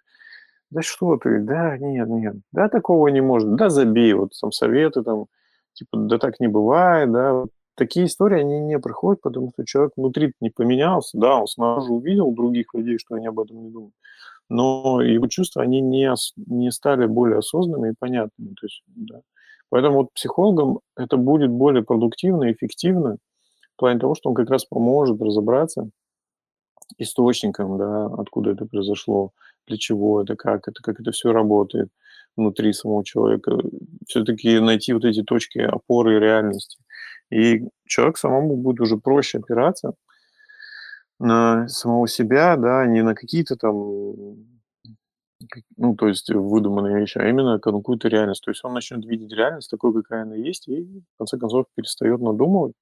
да 0.72 0.82
что 0.82 1.18
ты, 1.18 1.40
да 1.40 1.78
нет, 1.78 2.08
нет, 2.08 2.36
да 2.52 2.70
такого 2.70 3.08
не 3.10 3.22
может, 3.22 3.56
да 3.56 3.70
забей, 3.70 4.14
вот 4.14 4.32
там 4.40 4.52
советы, 4.52 5.04
там, 5.04 5.26
типа, 5.74 5.98
да 5.98 6.18
так 6.18 6.40
не 6.40 6.48
бывает, 6.48 7.12
да, 7.12 7.44
такие 7.76 8.06
истории, 8.06 8.40
они 8.40 8.60
не 8.60 8.80
проходят, 8.80 9.22
потому 9.22 9.52
что 9.54 9.66
человек 9.66 9.94
внутри 9.98 10.34
не 10.40 10.50
поменялся, 10.50 11.18
да, 11.18 11.36
он 11.36 11.48
снаружи 11.48 11.92
увидел 11.92 12.32
других 12.32 12.74
людей, 12.74 12.98
что 12.98 13.16
они 13.16 13.28
об 13.28 13.40
этом 13.40 13.62
не 13.64 13.70
думают, 13.70 13.94
но 14.50 15.02
его 15.02 15.28
чувства, 15.28 15.64
они 15.64 15.82
не, 15.82 16.14
не 16.38 16.72
стали 16.72 17.06
более 17.06 17.40
осознанными 17.40 17.92
и 17.92 17.96
понятными, 17.98 18.54
то 18.60 18.66
есть, 18.66 18.84
да. 18.88 19.22
Поэтому 19.70 20.00
вот 20.00 20.14
психологам 20.14 20.80
это 20.96 21.18
будет 21.18 21.50
более 21.50 21.84
продуктивно, 21.84 22.52
эффективно, 22.52 23.18
в 23.76 23.80
плане 23.80 24.00
того, 24.00 24.16
что 24.16 24.30
он 24.30 24.36
как 24.36 24.50
раз 24.50 24.66
поможет 24.66 25.20
разобраться 25.22 25.90
источником, 26.98 27.78
да, 27.78 28.06
откуда 28.06 28.52
это 28.52 28.66
произошло, 28.66 29.32
для 29.68 29.78
чего 29.78 30.22
это, 30.22 30.36
как 30.36 30.68
это, 30.68 30.82
как 30.84 31.00
это 31.00 31.12
все 31.12 31.32
работает 31.32 31.90
внутри 32.36 32.74
самого 32.74 33.04
человека. 33.04 33.58
Все-таки 34.08 34.60
найти 34.60 34.94
вот 34.94 35.06
эти 35.06 35.24
точки 35.24 35.60
опоры 35.60 36.20
реальности. 36.20 36.80
И 37.32 37.64
человек 37.86 38.18
самому 38.18 38.58
будет 38.58 38.82
уже 38.82 38.98
проще 38.98 39.40
опираться 39.40 39.94
на 41.20 41.68
самого 41.68 42.08
себя, 42.08 42.56
да, 42.58 42.86
не 42.86 43.02
на 43.04 43.16
какие-то 43.16 43.56
там, 43.56 43.76
ну, 45.78 45.96
то 45.96 46.08
есть 46.08 46.30
выдуманные 46.30 47.00
вещи, 47.00 47.18
а 47.18 47.28
именно 47.30 47.60
какую-то 47.60 48.08
реальность. 48.08 48.44
То 48.44 48.52
есть 48.52 48.64
он 48.64 48.74
начнет 48.74 49.06
видеть 49.06 49.34
реальность 49.34 49.70
такой, 49.70 49.94
какая 49.94 50.24
она 50.24 50.36
есть, 50.36 50.68
и 50.68 50.84
в 51.16 51.18
конце 51.18 51.38
концов 51.38 51.66
перестает 51.76 52.22
надумывать, 52.22 52.74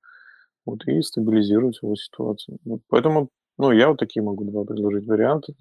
вот, 0.65 0.85
и 0.87 1.01
стабилизирует 1.01 1.75
свою 1.75 1.95
ситуацию. 1.95 2.57
Вот, 2.65 2.81
поэтому 2.89 3.29
ну, 3.57 3.71
я 3.71 3.89
вот 3.89 3.99
такие 3.99 4.23
могу 4.23 4.43
два 4.45 4.63
предложить 4.63 5.05
варианты. 5.07 5.53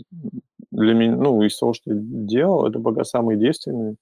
Для 0.71 0.95
меня, 0.95 1.17
ну, 1.17 1.43
из 1.43 1.59
того, 1.59 1.75
что 1.75 1.93
я 1.93 1.97
делал, 2.01 2.67
это 2.67 2.81
пока 2.81 3.05
самые 3.05 3.37
действенные. 3.39 3.97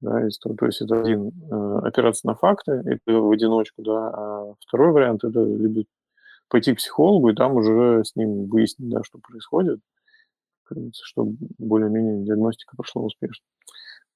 Да, 0.00 0.26
из 0.26 0.38
того, 0.38 0.54
то 0.54 0.66
есть 0.66 0.80
это 0.80 1.00
один, 1.00 1.32
э, 1.50 1.78
опираться 1.84 2.26
на 2.26 2.34
факты, 2.36 2.82
это 2.86 3.18
в 3.20 3.30
одиночку, 3.32 3.82
да, 3.82 4.10
а 4.10 4.54
второй 4.60 4.92
вариант 4.92 5.24
это 5.24 5.42
либо 5.42 5.84
пойти 6.48 6.74
к 6.74 6.78
психологу 6.78 7.30
и 7.30 7.34
там 7.34 7.54
уже 7.56 8.04
с 8.04 8.16
ним 8.16 8.48
выяснить, 8.48 8.88
да, 8.88 9.02
что 9.04 9.18
происходит, 9.18 9.80
чтобы 10.92 11.36
более-менее 11.58 12.24
диагностика 12.24 12.76
прошла 12.76 13.02
успешно. 13.02 13.44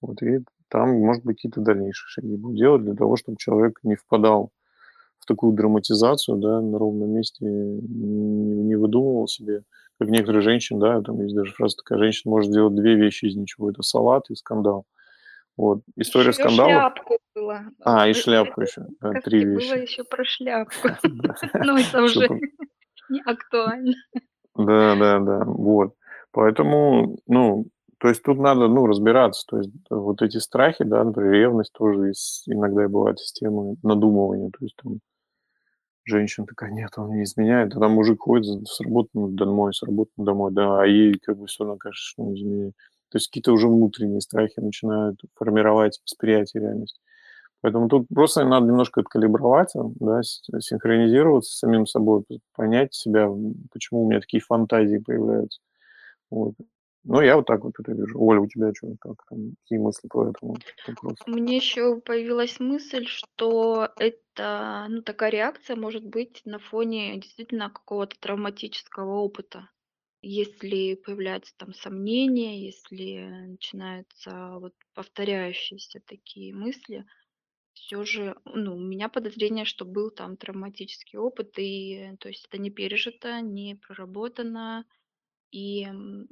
Вот, 0.01 0.23
и 0.23 0.41
там, 0.69 0.91
может 1.01 1.25
быть, 1.25 1.37
какие-то 1.37 1.61
дальнейшие 1.61 2.09
шаги 2.09 2.37
будут 2.37 2.59
делать 2.59 2.83
для 2.83 2.95
того, 2.95 3.17
чтобы 3.17 3.39
человек 3.39 3.79
не 3.83 3.95
впадал 3.95 4.51
в 5.19 5.27
такую 5.27 5.53
драматизацию, 5.53 6.39
да, 6.39 6.61
на 6.61 6.79
ровном 6.79 7.11
месте 7.11 7.45
не, 7.45 8.65
не 8.65 8.75
выдумывал 8.75 9.29
себе, 9.29 9.63
как 9.99 10.09
некоторые 10.09 10.43
женщины, 10.43 10.81
да, 10.81 11.01
там 11.01 11.21
есть 11.23 11.35
даже 11.35 11.53
фраза 11.53 11.77
такая, 11.77 11.99
женщина 11.99 12.33
может 12.33 12.51
сделать 12.51 12.75
две 12.75 12.97
вещи 12.97 13.27
из 13.27 13.37
ничего, 13.37 13.71
это 13.71 13.83
салат 13.83 14.31
и 14.31 14.35
скандал. 14.35 14.85
Вот. 15.57 15.83
История 15.97 16.31
еще 16.31 16.43
скандала. 16.43 16.69
шляпку 16.69 17.19
была. 17.35 17.65
А, 17.85 18.09
и 18.09 18.15
шляпку 18.15 18.63
еще. 18.63 18.87
Да, 19.01 19.13
три 19.21 19.45
вещи. 19.45 19.69
Было 19.69 19.79
еще 19.79 20.05
про 20.05 20.25
шляпку. 20.25 20.89
Ну, 21.55 21.77
это 21.77 22.03
уже 22.03 22.29
не 23.11 23.21
актуально. 23.25 23.95
Да, 24.55 24.97
да, 24.97 25.19
да. 25.21 25.45
Вот. 25.45 25.95
Поэтому, 26.33 27.19
ну, 27.27 27.67
то 27.99 28.09
есть 28.09 28.23
тут 28.23 28.39
надо, 28.39 28.69
ну, 28.69 28.87
разбираться. 28.87 29.45
То 29.47 29.59
есть 29.59 29.71
вот 29.91 30.23
эти 30.23 30.39
страхи, 30.39 30.85
да, 30.85 31.05
например, 31.05 31.33
ревность 31.33 31.73
тоже 31.73 32.13
иногда 32.47 32.89
бывает 32.89 33.21
система 33.21 33.77
надумывания. 33.83 34.51
То 34.51 34.65
есть 34.65 34.77
там 34.83 34.99
женщина 36.05 36.47
такая, 36.47 36.71
нет, 36.73 36.91
он 36.97 37.13
не 37.13 37.25
изменяет, 37.25 37.77
а 37.77 37.81
там 37.81 37.93
мужик 37.93 38.23
ходит 38.23 38.67
с 38.67 38.81
работы 38.81 39.11
домой, 39.15 39.73
с 39.73 39.83
работы 39.83 40.11
домой, 40.17 40.53
да, 40.53 40.83
а 40.83 40.87
ей 40.87 41.15
как 41.23 41.39
бы 41.39 41.47
все 41.47 41.65
равно 41.65 41.79
что 41.93 42.23
он 42.25 42.35
изменяет. 42.35 42.75
То 43.13 43.19
есть 43.19 43.29
какие-то 43.29 43.53
уже 43.53 43.69
внутренние 43.69 44.23
страхи 44.23 44.59
начинают 44.59 45.21
формировать 45.35 46.01
восприятие 46.03 46.63
реальности. 46.63 46.99
Поэтому 47.61 47.89
тут 47.89 48.09
просто 48.09 48.43
надо 48.45 48.67
немножко 48.67 49.03
откалиброваться, 49.03 49.85
да, 50.01 50.23
синхронизироваться 50.23 51.53
с 51.53 51.59
самим 51.59 51.87
собой, 51.87 52.25
понять 52.57 52.95
себя, 52.95 53.29
почему 53.71 54.05
у 54.05 54.09
меня 54.09 54.21
такие 54.21 54.41
фантазии 54.41 54.97
появляются. 54.97 55.61
Вот. 56.31 56.55
Ну, 57.05 57.21
я 57.21 57.37
вот 57.37 57.47
так 57.47 57.65
вот 57.65 57.75
это 57.79 57.93
вижу. 57.93 58.19
Оля, 58.19 58.41
у 58.41 58.47
тебя 58.47 58.73
что, 58.75 58.95
как 58.99 59.17
там, 59.29 59.57
какие 59.63 59.79
мысли 59.79 60.09
по 60.09 60.29
этому 60.29 60.57
вопросу? 60.87 61.17
Мне 61.27 61.57
еще 61.57 62.01
появилась 62.01 62.61
мысль, 62.61 63.05
что 63.07 63.91
это, 63.97 64.87
ну, 64.89 65.03
такая 65.03 65.31
реакция 65.31 65.77
может 65.77 66.05
быть 66.05 66.41
на 66.45 66.59
фоне 66.59 67.17
действительно 67.19 67.71
какого-то 67.71 68.17
травматического 68.19 69.19
опыта. 69.19 69.69
Если 70.23 70.95
появляются 70.95 71.53
там 71.57 71.75
сомнения, 71.75 72.65
если 72.65 73.25
начинаются 73.49 74.59
вот 74.59 74.75
повторяющиеся 74.95 76.01
такие 76.07 76.55
мысли, 76.55 77.05
все 77.75 78.05
же, 78.05 78.37
ну, 78.45 78.77
у 78.77 78.81
меня 78.81 79.09
подозрение, 79.09 79.65
что 79.65 79.85
был 79.85 80.11
там 80.11 80.37
травматический 80.37 81.19
опыт, 81.19 81.55
и 81.59 82.13
то 82.21 82.29
есть 82.29 82.47
это 82.47 82.59
не 82.59 82.71
пережито, 82.71 83.41
не 83.41 83.77
проработано, 83.77 84.87
и 85.53 85.87
ну, 85.89 86.29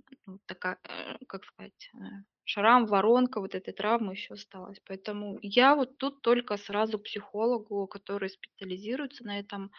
такая, 0.46 0.78
э, 0.84 1.18
как 1.26 1.44
сказать, 1.44 1.90
э, 1.94 1.98
шрам, 2.44 2.86
воронка 2.86 3.40
вот 3.40 3.54
этой 3.54 3.72
травмы 3.74 4.14
еще 4.14 4.34
осталась. 4.34 4.80
Поэтому 4.86 5.38
я 5.42 5.76
вот 5.76 5.98
тут 5.98 6.22
только 6.22 6.56
сразу 6.56 6.98
психологу, 6.98 7.86
который 7.86 8.30
специализируется 8.30 9.24
на 9.24 9.38
этом, 9.38 9.70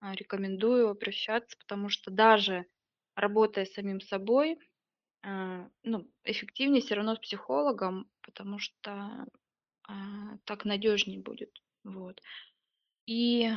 а, 0.00 0.14
рекомендую 0.14 0.88
обращаться, 0.90 1.56
потому 1.58 1.88
что 1.88 2.10
даже 2.10 2.66
работая 3.14 3.64
с 3.64 3.72
самим 3.72 4.00
собой, 4.00 4.58
э, 5.24 5.68
ну, 5.82 6.10
эффективнее 6.24 6.82
все 6.82 6.94
равно 6.94 7.16
с 7.16 7.18
психологом, 7.18 8.10
потому 8.22 8.58
что 8.58 9.26
а, 9.88 10.38
так 10.44 10.64
надежнее 10.64 11.20
будет. 11.20 11.50
Вот. 11.84 12.20
И 13.06 13.50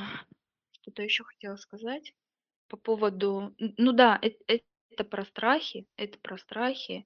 что-то 0.71 1.03
еще 1.03 1.23
хотела 1.23 1.55
сказать 1.55 2.13
по 2.67 2.77
поводу, 2.77 3.55
ну 3.59 3.91
да, 3.91 4.19
это 4.21 5.03
про 5.03 5.25
страхи, 5.25 5.87
это 5.97 6.17
про 6.19 6.37
страхи. 6.37 7.05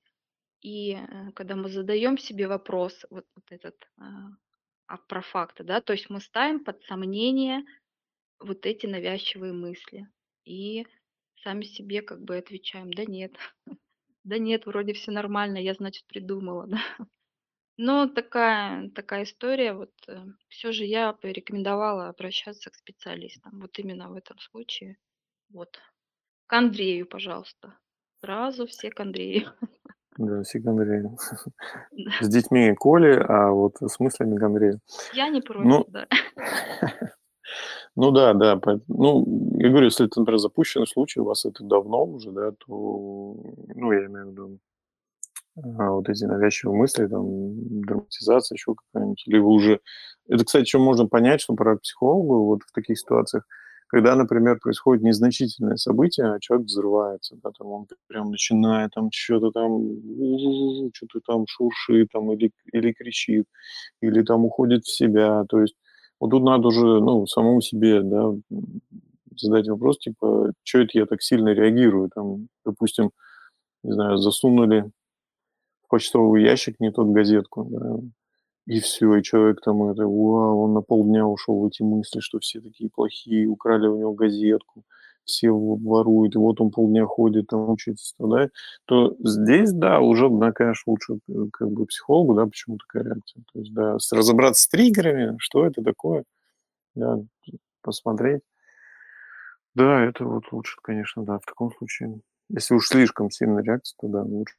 И 0.61 0.93
э, 0.93 1.31
когда 1.33 1.55
мы 1.55 1.69
задаем 1.69 2.17
себе 2.17 2.47
вопрос, 2.47 3.05
вот, 3.09 3.25
вот 3.35 3.45
этот, 3.49 3.75
а, 3.97 4.29
а 4.87 4.97
про 4.97 5.21
факты, 5.21 5.63
да, 5.63 5.79
то 5.79 5.93
есть 5.93 6.09
мы 6.09 6.19
ставим 6.19 6.63
под 6.63 6.83
сомнение 6.83 7.63
вот 8.39 8.65
эти 8.65 8.85
навязчивые 8.85 9.53
мысли 9.53 10.07
и 10.43 10.85
сами 11.43 11.63
себе 11.63 12.01
как 12.01 12.21
бы 12.21 12.37
отвечаем, 12.37 12.91
да 12.91 13.05
нет, 13.05 13.33
да 14.23 14.37
нет, 14.37 14.65
вроде 14.65 14.93
все 14.93 15.11
нормально, 15.11 15.57
я, 15.57 15.73
значит, 15.73 16.05
придумала, 16.07 16.67
да. 16.67 16.79
Но 17.77 18.07
такая, 18.07 18.89
такая 18.89 19.23
история, 19.23 19.73
вот 19.73 19.93
э, 20.09 20.17
все 20.49 20.73
же 20.73 20.83
я 20.83 21.13
порекомендовала 21.13 22.09
обращаться 22.09 22.69
к 22.69 22.75
специалистам, 22.75 23.61
вот 23.61 23.79
именно 23.79 24.09
в 24.09 24.15
этом 24.15 24.37
случае. 24.39 24.97
Вот. 25.49 25.79
К 26.47 26.53
Андрею, 26.53 27.07
пожалуйста. 27.07 27.77
Сразу 28.19 28.67
все 28.67 28.89
к 28.89 28.99
Андрею. 28.99 29.53
Да, 30.17 30.43
все 30.43 30.59
к 30.59 30.67
Андрею. 30.67 31.17
С 32.19 32.27
детьми 32.27 32.75
Коли, 32.75 33.13
а 33.13 33.51
вот 33.51 33.77
с 33.77 33.97
мыслями 34.01 34.37
к 34.37 34.43
Андрею. 34.43 34.81
Я 35.13 35.29
не 35.29 35.39
против, 35.39 35.65
ну, 35.65 35.85
да. 35.87 36.07
Ну 38.01 38.11
да, 38.11 38.33
да. 38.33 38.59
Ну, 38.87 39.25
я 39.59 39.69
говорю, 39.69 39.85
если 39.87 40.05
это, 40.05 40.19
например, 40.21 40.39
запущенный 40.39 40.87
случай, 40.87 41.19
у 41.19 41.25
вас 41.25 41.45
это 41.45 41.63
давно 41.65 42.05
уже, 42.05 42.31
да, 42.31 42.51
то, 42.51 42.65
ну, 43.75 43.91
я 43.91 44.05
имею 44.05 44.27
в 44.27 44.31
виду, 44.31 44.59
а, 45.63 45.91
вот 45.91 46.09
эти 46.09 46.23
навязчивые 46.25 46.77
мысли, 46.77 47.07
там, 47.07 47.81
драматизация, 47.81 48.55
еще 48.55 48.73
какая-нибудь, 48.75 49.23
либо 49.27 49.45
уже... 49.47 49.79
Это, 50.27 50.45
кстати, 50.45 50.65
что 50.67 50.79
можно 50.79 51.07
понять, 51.07 51.41
что 51.41 51.55
к 51.55 51.81
психологу 51.81 52.45
вот 52.45 52.61
в 52.63 52.71
таких 52.73 52.99
ситуациях, 52.99 53.43
Когда, 53.87 54.15
например, 54.15 54.59
происходит 54.61 55.03
незначительное 55.03 55.75
событие, 55.77 56.27
а 56.33 56.39
человек 56.39 56.67
взрывается, 56.67 57.35
да, 57.43 57.49
там 57.57 57.67
он 57.67 57.87
прям 58.07 58.29
начинает 58.31 58.91
там 58.93 59.09
что-то 59.11 59.51
там, 59.51 59.81
что-то 60.93 61.19
там 61.25 61.45
шуршит 61.47 62.09
там 62.13 62.31
или, 62.33 62.51
или 62.71 62.93
кричит, 62.93 63.45
или 64.01 64.21
там 64.23 64.45
уходит 64.45 64.83
в 64.85 64.95
себя. 64.95 65.43
То 65.49 65.61
есть 65.61 65.75
вот 66.19 66.31
тут 66.31 66.43
надо 66.43 66.67
уже, 66.67 67.01
ну, 67.01 67.25
самому 67.27 67.61
себе, 67.61 68.01
да, 68.01 68.33
задать 69.35 69.67
вопрос, 69.69 69.99
типа, 69.99 70.51
что 70.63 70.79
это 70.79 70.91
я 70.93 71.05
так 71.05 71.21
сильно 71.21 71.49
реагирую? 71.49 72.09
Там, 72.13 72.49
допустим, 72.65 73.11
не 73.83 73.93
знаю, 73.93 74.17
засунули 74.17 74.91
в 75.83 75.89
почтовый 75.89 76.43
ящик 76.43 76.79
не 76.79 76.91
тот 76.91 77.07
газетку, 77.07 77.67
да, 77.71 77.99
и 78.67 78.79
все, 78.79 79.15
и 79.15 79.23
человек 79.23 79.61
там 79.61 79.83
это, 79.89 80.03
вау, 80.05 80.61
он 80.61 80.73
на 80.73 80.81
полдня 80.81 81.25
ушел 81.25 81.59
в 81.59 81.67
эти 81.67 81.81
мысли, 81.81 82.19
что 82.19 82.39
все 82.39 82.61
такие 82.61 82.89
плохие, 82.89 83.47
украли 83.47 83.87
у 83.87 83.97
него 83.97 84.13
газетку, 84.13 84.83
все 85.29 85.51
воруют, 85.51 86.35
и 86.35 86.39
вот 86.39 86.59
он 86.61 86.71
полдня 86.71 87.05
ходит, 87.05 87.47
там 87.47 87.69
учится, 87.69 88.07
страдает, 88.07 88.51
то 88.85 89.15
здесь, 89.19 89.71
да, 89.71 89.99
уже, 89.99 90.29
да, 90.29 90.51
конечно, 90.51 90.91
лучше 90.91 91.19
э, 91.29 91.33
как 91.53 91.69
бы 91.71 91.85
психологу, 91.85 92.33
да, 92.35 92.45
почему 92.45 92.77
такая 92.77 93.03
реакция. 93.03 93.43
То 93.53 93.59
есть, 93.59 93.73
да, 93.73 93.97
разобраться 94.11 94.63
с 94.63 94.67
триггерами, 94.67 95.35
что 95.39 95.65
это 95.65 95.81
такое, 95.83 96.23
да, 96.95 97.19
посмотреть. 97.81 98.41
Да, 99.75 100.03
это 100.03 100.25
вот 100.25 100.51
лучше, 100.51 100.77
конечно, 100.81 101.23
да, 101.23 101.39
в 101.39 101.45
таком 101.45 101.71
случае. 101.77 102.19
Если 102.49 102.73
уж 102.73 102.87
слишком 102.87 103.29
сильная 103.29 103.63
реакция, 103.63 103.95
то 103.99 104.07
да, 104.07 104.23
лучше 104.23 104.55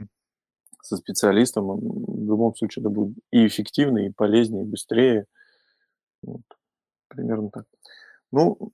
со 0.82 0.96
специалистом, 0.96 1.78
в 1.78 2.26
любом 2.26 2.54
случае 2.54 2.82
это 2.82 2.90
будет 2.90 3.16
и 3.30 3.46
эффективнее, 3.46 4.08
и 4.08 4.12
полезнее, 4.12 4.64
и 4.64 4.66
быстрее. 4.66 5.26
Вот. 6.22 6.42
Примерно 7.08 7.50
так. 7.50 7.64
Ну, 8.32 8.72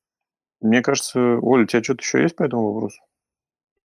мне 0.67 0.83
кажется, 0.83 1.39
Оля, 1.41 1.65
у 1.65 1.67
тебя 1.67 1.83
что-то 1.83 2.03
еще 2.03 2.23
есть 2.23 2.37
по 2.37 2.43
этому 2.43 2.73
вопросу? 2.73 3.01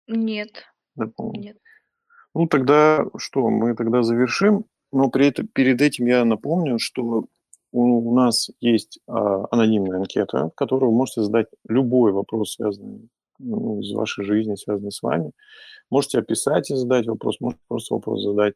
Нет. 0.08 0.65
Дополнить? 0.96 1.44
Нет. 1.44 1.58
Ну, 2.34 2.48
тогда 2.48 3.06
что, 3.17 3.50
мы 3.50 3.76
тогда 3.76 4.04
завершим. 4.04 4.65
Но 4.91 5.10
при 5.10 5.28
этом, 5.28 5.48
перед 5.48 5.82
этим 5.82 6.06
я 6.06 6.26
напомню, 6.26 6.80
что 6.80 7.26
у, 7.72 8.10
у 8.10 8.15
нас 8.15 8.50
есть 8.60 9.00
а, 9.08 9.48
анонимная 9.52 10.00
анкета, 10.00 10.50
в 10.50 10.56
которой 10.56 10.86
вы 10.86 10.91
можете 10.91 11.24
задать 11.24 11.48
любой 11.67 12.12
вопрос, 12.12 12.56
связанный 12.56 13.10
ну, 13.39 13.80
из 13.80 13.94
вашей 13.94 14.26
жизни, 14.26 14.56
связанный 14.56 14.91
с 14.91 15.02
вами. 15.02 15.32
Можете 15.89 16.20
описать 16.20 16.70
и 16.72 16.76
задать 16.76 17.08
вопрос, 17.08 17.39
можете 17.39 17.62
просто 17.67 17.96
вопрос 17.96 18.24
задать. 18.24 18.56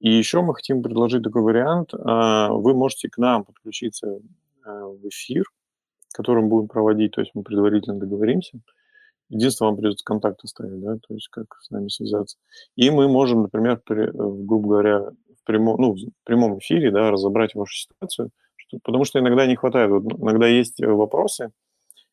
И 0.00 0.10
еще 0.10 0.42
мы 0.42 0.54
хотим 0.54 0.82
предложить 0.82 1.22
такой 1.22 1.42
вариант. 1.42 1.94
А, 1.94 2.52
вы 2.52 2.74
можете 2.74 3.08
к 3.08 3.18
нам 3.18 3.44
подключиться 3.44 4.18
а, 4.64 4.86
в 4.86 5.08
эфир, 5.08 5.44
который 6.14 6.44
мы 6.44 6.48
будем 6.48 6.68
проводить, 6.68 7.12
то 7.12 7.20
есть 7.20 7.32
мы 7.34 7.42
предварительно 7.42 7.98
договоримся. 7.98 8.60
Единственное, 9.28 9.70
вам 9.70 9.78
придется 9.78 10.04
контакт 10.04 10.44
оставить, 10.44 10.80
да, 10.80 10.96
то 10.96 11.14
есть 11.14 11.28
как 11.28 11.46
с 11.60 11.70
нами 11.70 11.88
связаться. 11.88 12.38
И 12.76 12.90
мы 12.90 13.08
можем, 13.08 13.42
например, 13.42 13.80
при, 13.84 14.10
грубо 14.12 14.68
говоря, 14.68 15.00
в 15.00 15.44
прямом, 15.44 15.80
ну, 15.80 15.94
в 15.94 16.24
прямом 16.24 16.58
эфире, 16.58 16.92
да, 16.92 17.10
разобрать 17.10 17.54
вашу 17.54 17.74
ситуацию, 17.74 18.30
что, 18.56 18.78
потому 18.84 19.04
что 19.04 19.18
иногда 19.18 19.46
не 19.46 19.56
хватает, 19.56 19.90
вот, 19.90 20.04
иногда 20.04 20.46
есть 20.46 20.80
вопросы, 20.80 21.50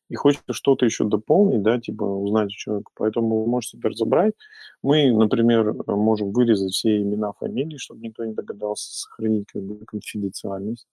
и 0.08 0.14
хочется 0.14 0.52
что-то 0.52 0.84
еще 0.84 1.04
дополнить, 1.04 1.62
да, 1.62 1.80
типа 1.80 2.02
узнать 2.02 2.50
человека. 2.50 2.90
Поэтому 2.96 3.44
вы 3.44 3.50
можете 3.50 3.78
это 3.78 3.88
разобрать. 3.88 4.34
Мы, 4.82 5.10
например, 5.10 5.74
можем 5.86 6.32
вырезать 6.32 6.72
все 6.72 7.00
имена, 7.00 7.32
фамилии, 7.32 7.78
чтобы 7.78 8.00
никто 8.02 8.24
не 8.24 8.34
догадался 8.34 8.92
сохранить 8.92 9.46
как 9.50 9.62
бы 9.62 9.84
конфиденциальность 9.86 10.86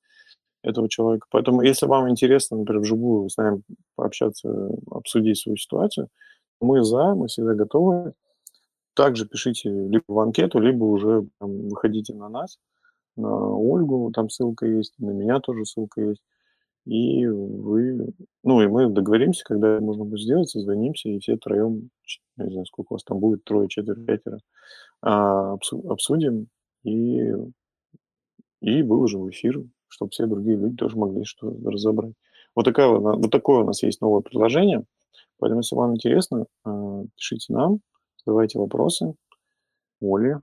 этого 0.64 0.90
человека. 0.90 1.28
Поэтому, 1.32 1.62
если 1.62 1.86
вам 1.86 2.10
интересно, 2.10 2.58
например, 2.58 2.82
вживую 2.82 3.30
с 3.30 3.38
нами 3.38 3.62
пообщаться, 3.96 4.72
обсудить 4.92 5.38
свою 5.38 5.58
ситуацию, 5.58 6.10
мы 6.62 6.84
за, 6.84 7.16
мы 7.16 7.28
всегда 7.28 7.54
готовы. 7.54 8.14
Также 8.94 9.26
пишите 9.26 9.70
либо 9.70 10.04
в 10.08 10.20
анкету, 10.20 10.60
либо 10.60 10.84
уже 10.84 11.26
там, 11.40 11.70
выходите 11.70 12.14
на 12.14 12.28
нас, 12.28 12.60
на 13.16 13.56
Ольгу, 13.56 14.12
там 14.14 14.30
ссылка 14.30 14.66
есть, 14.66 14.94
на 15.00 15.12
меня 15.12 15.40
тоже 15.40 15.66
ссылка 15.66 16.02
есть. 16.02 16.22
И 16.86 17.26
вы, 17.28 18.14
ну 18.44 18.62
и 18.62 18.68
мы 18.68 18.90
договоримся, 18.90 19.44
когда 19.46 19.80
можно 19.80 20.06
будет 20.06 20.22
сделать, 20.22 20.50
созвонимся, 20.50 21.10
и 21.10 21.20
все 21.20 21.38
троем, 21.38 21.92
не 22.38 22.50
знаю, 22.50 22.66
сколько 22.66 22.94
у 22.94 22.96
вас 22.96 23.04
там 23.04 23.20
будет, 23.20 23.44
трое, 23.44 23.70
четверо, 23.70 24.02
пятеро, 24.04 24.40
а, 25.02 25.54
обсудим 25.54 26.48
и, 26.84 27.32
и 28.62 28.82
выложим 28.82 29.22
в 29.22 29.30
эфир, 29.30 29.64
чтобы 29.90 30.12
все 30.12 30.26
другие 30.26 30.58
люди 30.58 30.76
тоже 30.76 30.98
могли 30.98 31.26
что 31.26 31.54
разобрать. 31.66 32.14
Вот, 32.56 32.64
такая, 32.64 32.88
вот 32.88 33.32
такое 33.32 33.64
у 33.64 33.66
нас 33.66 33.84
есть 33.84 34.02
новое 34.02 34.22
предложение. 34.22 34.84
Поэтому, 35.38 35.62
если 35.62 35.76
вам 35.76 35.96
интересно, 35.96 36.46
а, 36.64 37.04
пишите 37.16 37.54
нам, 37.54 37.80
задавайте 38.18 38.60
вопросы. 38.60 39.14
Оля. 40.02 40.42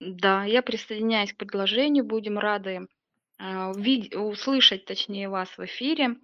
Да, 0.00 0.44
я 0.44 0.62
присоединяюсь 0.62 1.32
к 1.32 1.36
предложению. 1.36 2.04
Будем 2.04 2.38
рады 2.38 2.86
а, 3.38 3.72
услышать, 3.72 4.84
точнее, 4.84 5.28
вас 5.28 5.48
в 5.56 5.64
эфире 5.64 6.16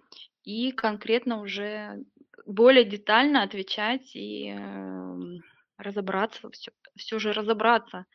и 0.43 0.71
конкретно 0.71 1.41
уже 1.41 2.03
более 2.45 2.83
детально 2.83 3.43
отвечать 3.43 4.15
и 4.15 4.47
эм, 4.47 5.41
разобраться, 5.77 6.49
все, 6.49 6.71
все 6.95 7.19
же 7.19 7.33
разобраться 7.33 8.05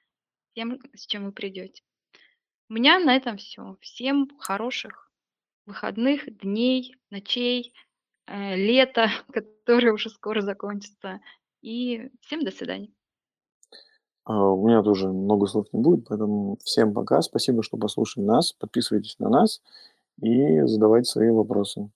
тем, 0.54 0.80
с 0.94 1.06
чем 1.06 1.26
вы 1.26 1.32
придете. 1.32 1.82
У 2.68 2.74
меня 2.74 2.98
на 2.98 3.14
этом 3.14 3.36
все. 3.36 3.76
Всем 3.80 4.28
хороших 4.38 5.10
выходных 5.66 6.38
дней, 6.38 6.96
ночей, 7.10 7.72
э, 8.26 8.56
лета, 8.56 9.08
которое 9.32 9.92
уже 9.92 10.10
скоро 10.10 10.40
закончится. 10.40 11.20
И 11.62 12.10
всем 12.20 12.44
до 12.44 12.50
свидания. 12.50 12.92
А, 14.24 14.50
у 14.50 14.66
меня 14.66 14.82
тоже 14.82 15.08
много 15.08 15.46
слов 15.46 15.66
не 15.72 15.80
будет, 15.80 16.06
поэтому 16.08 16.58
всем 16.64 16.92
пока. 16.92 17.22
Спасибо, 17.22 17.62
что 17.62 17.76
послушали 17.76 18.24
нас. 18.24 18.52
Подписывайтесь 18.52 19.18
на 19.18 19.28
нас 19.28 19.62
и 20.20 20.62
задавайте 20.62 21.08
свои 21.08 21.30
вопросы. 21.30 21.90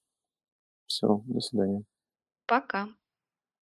Все, 0.86 1.22
до 1.26 1.40
свидания. 1.40 1.82
Пока. 2.46 2.88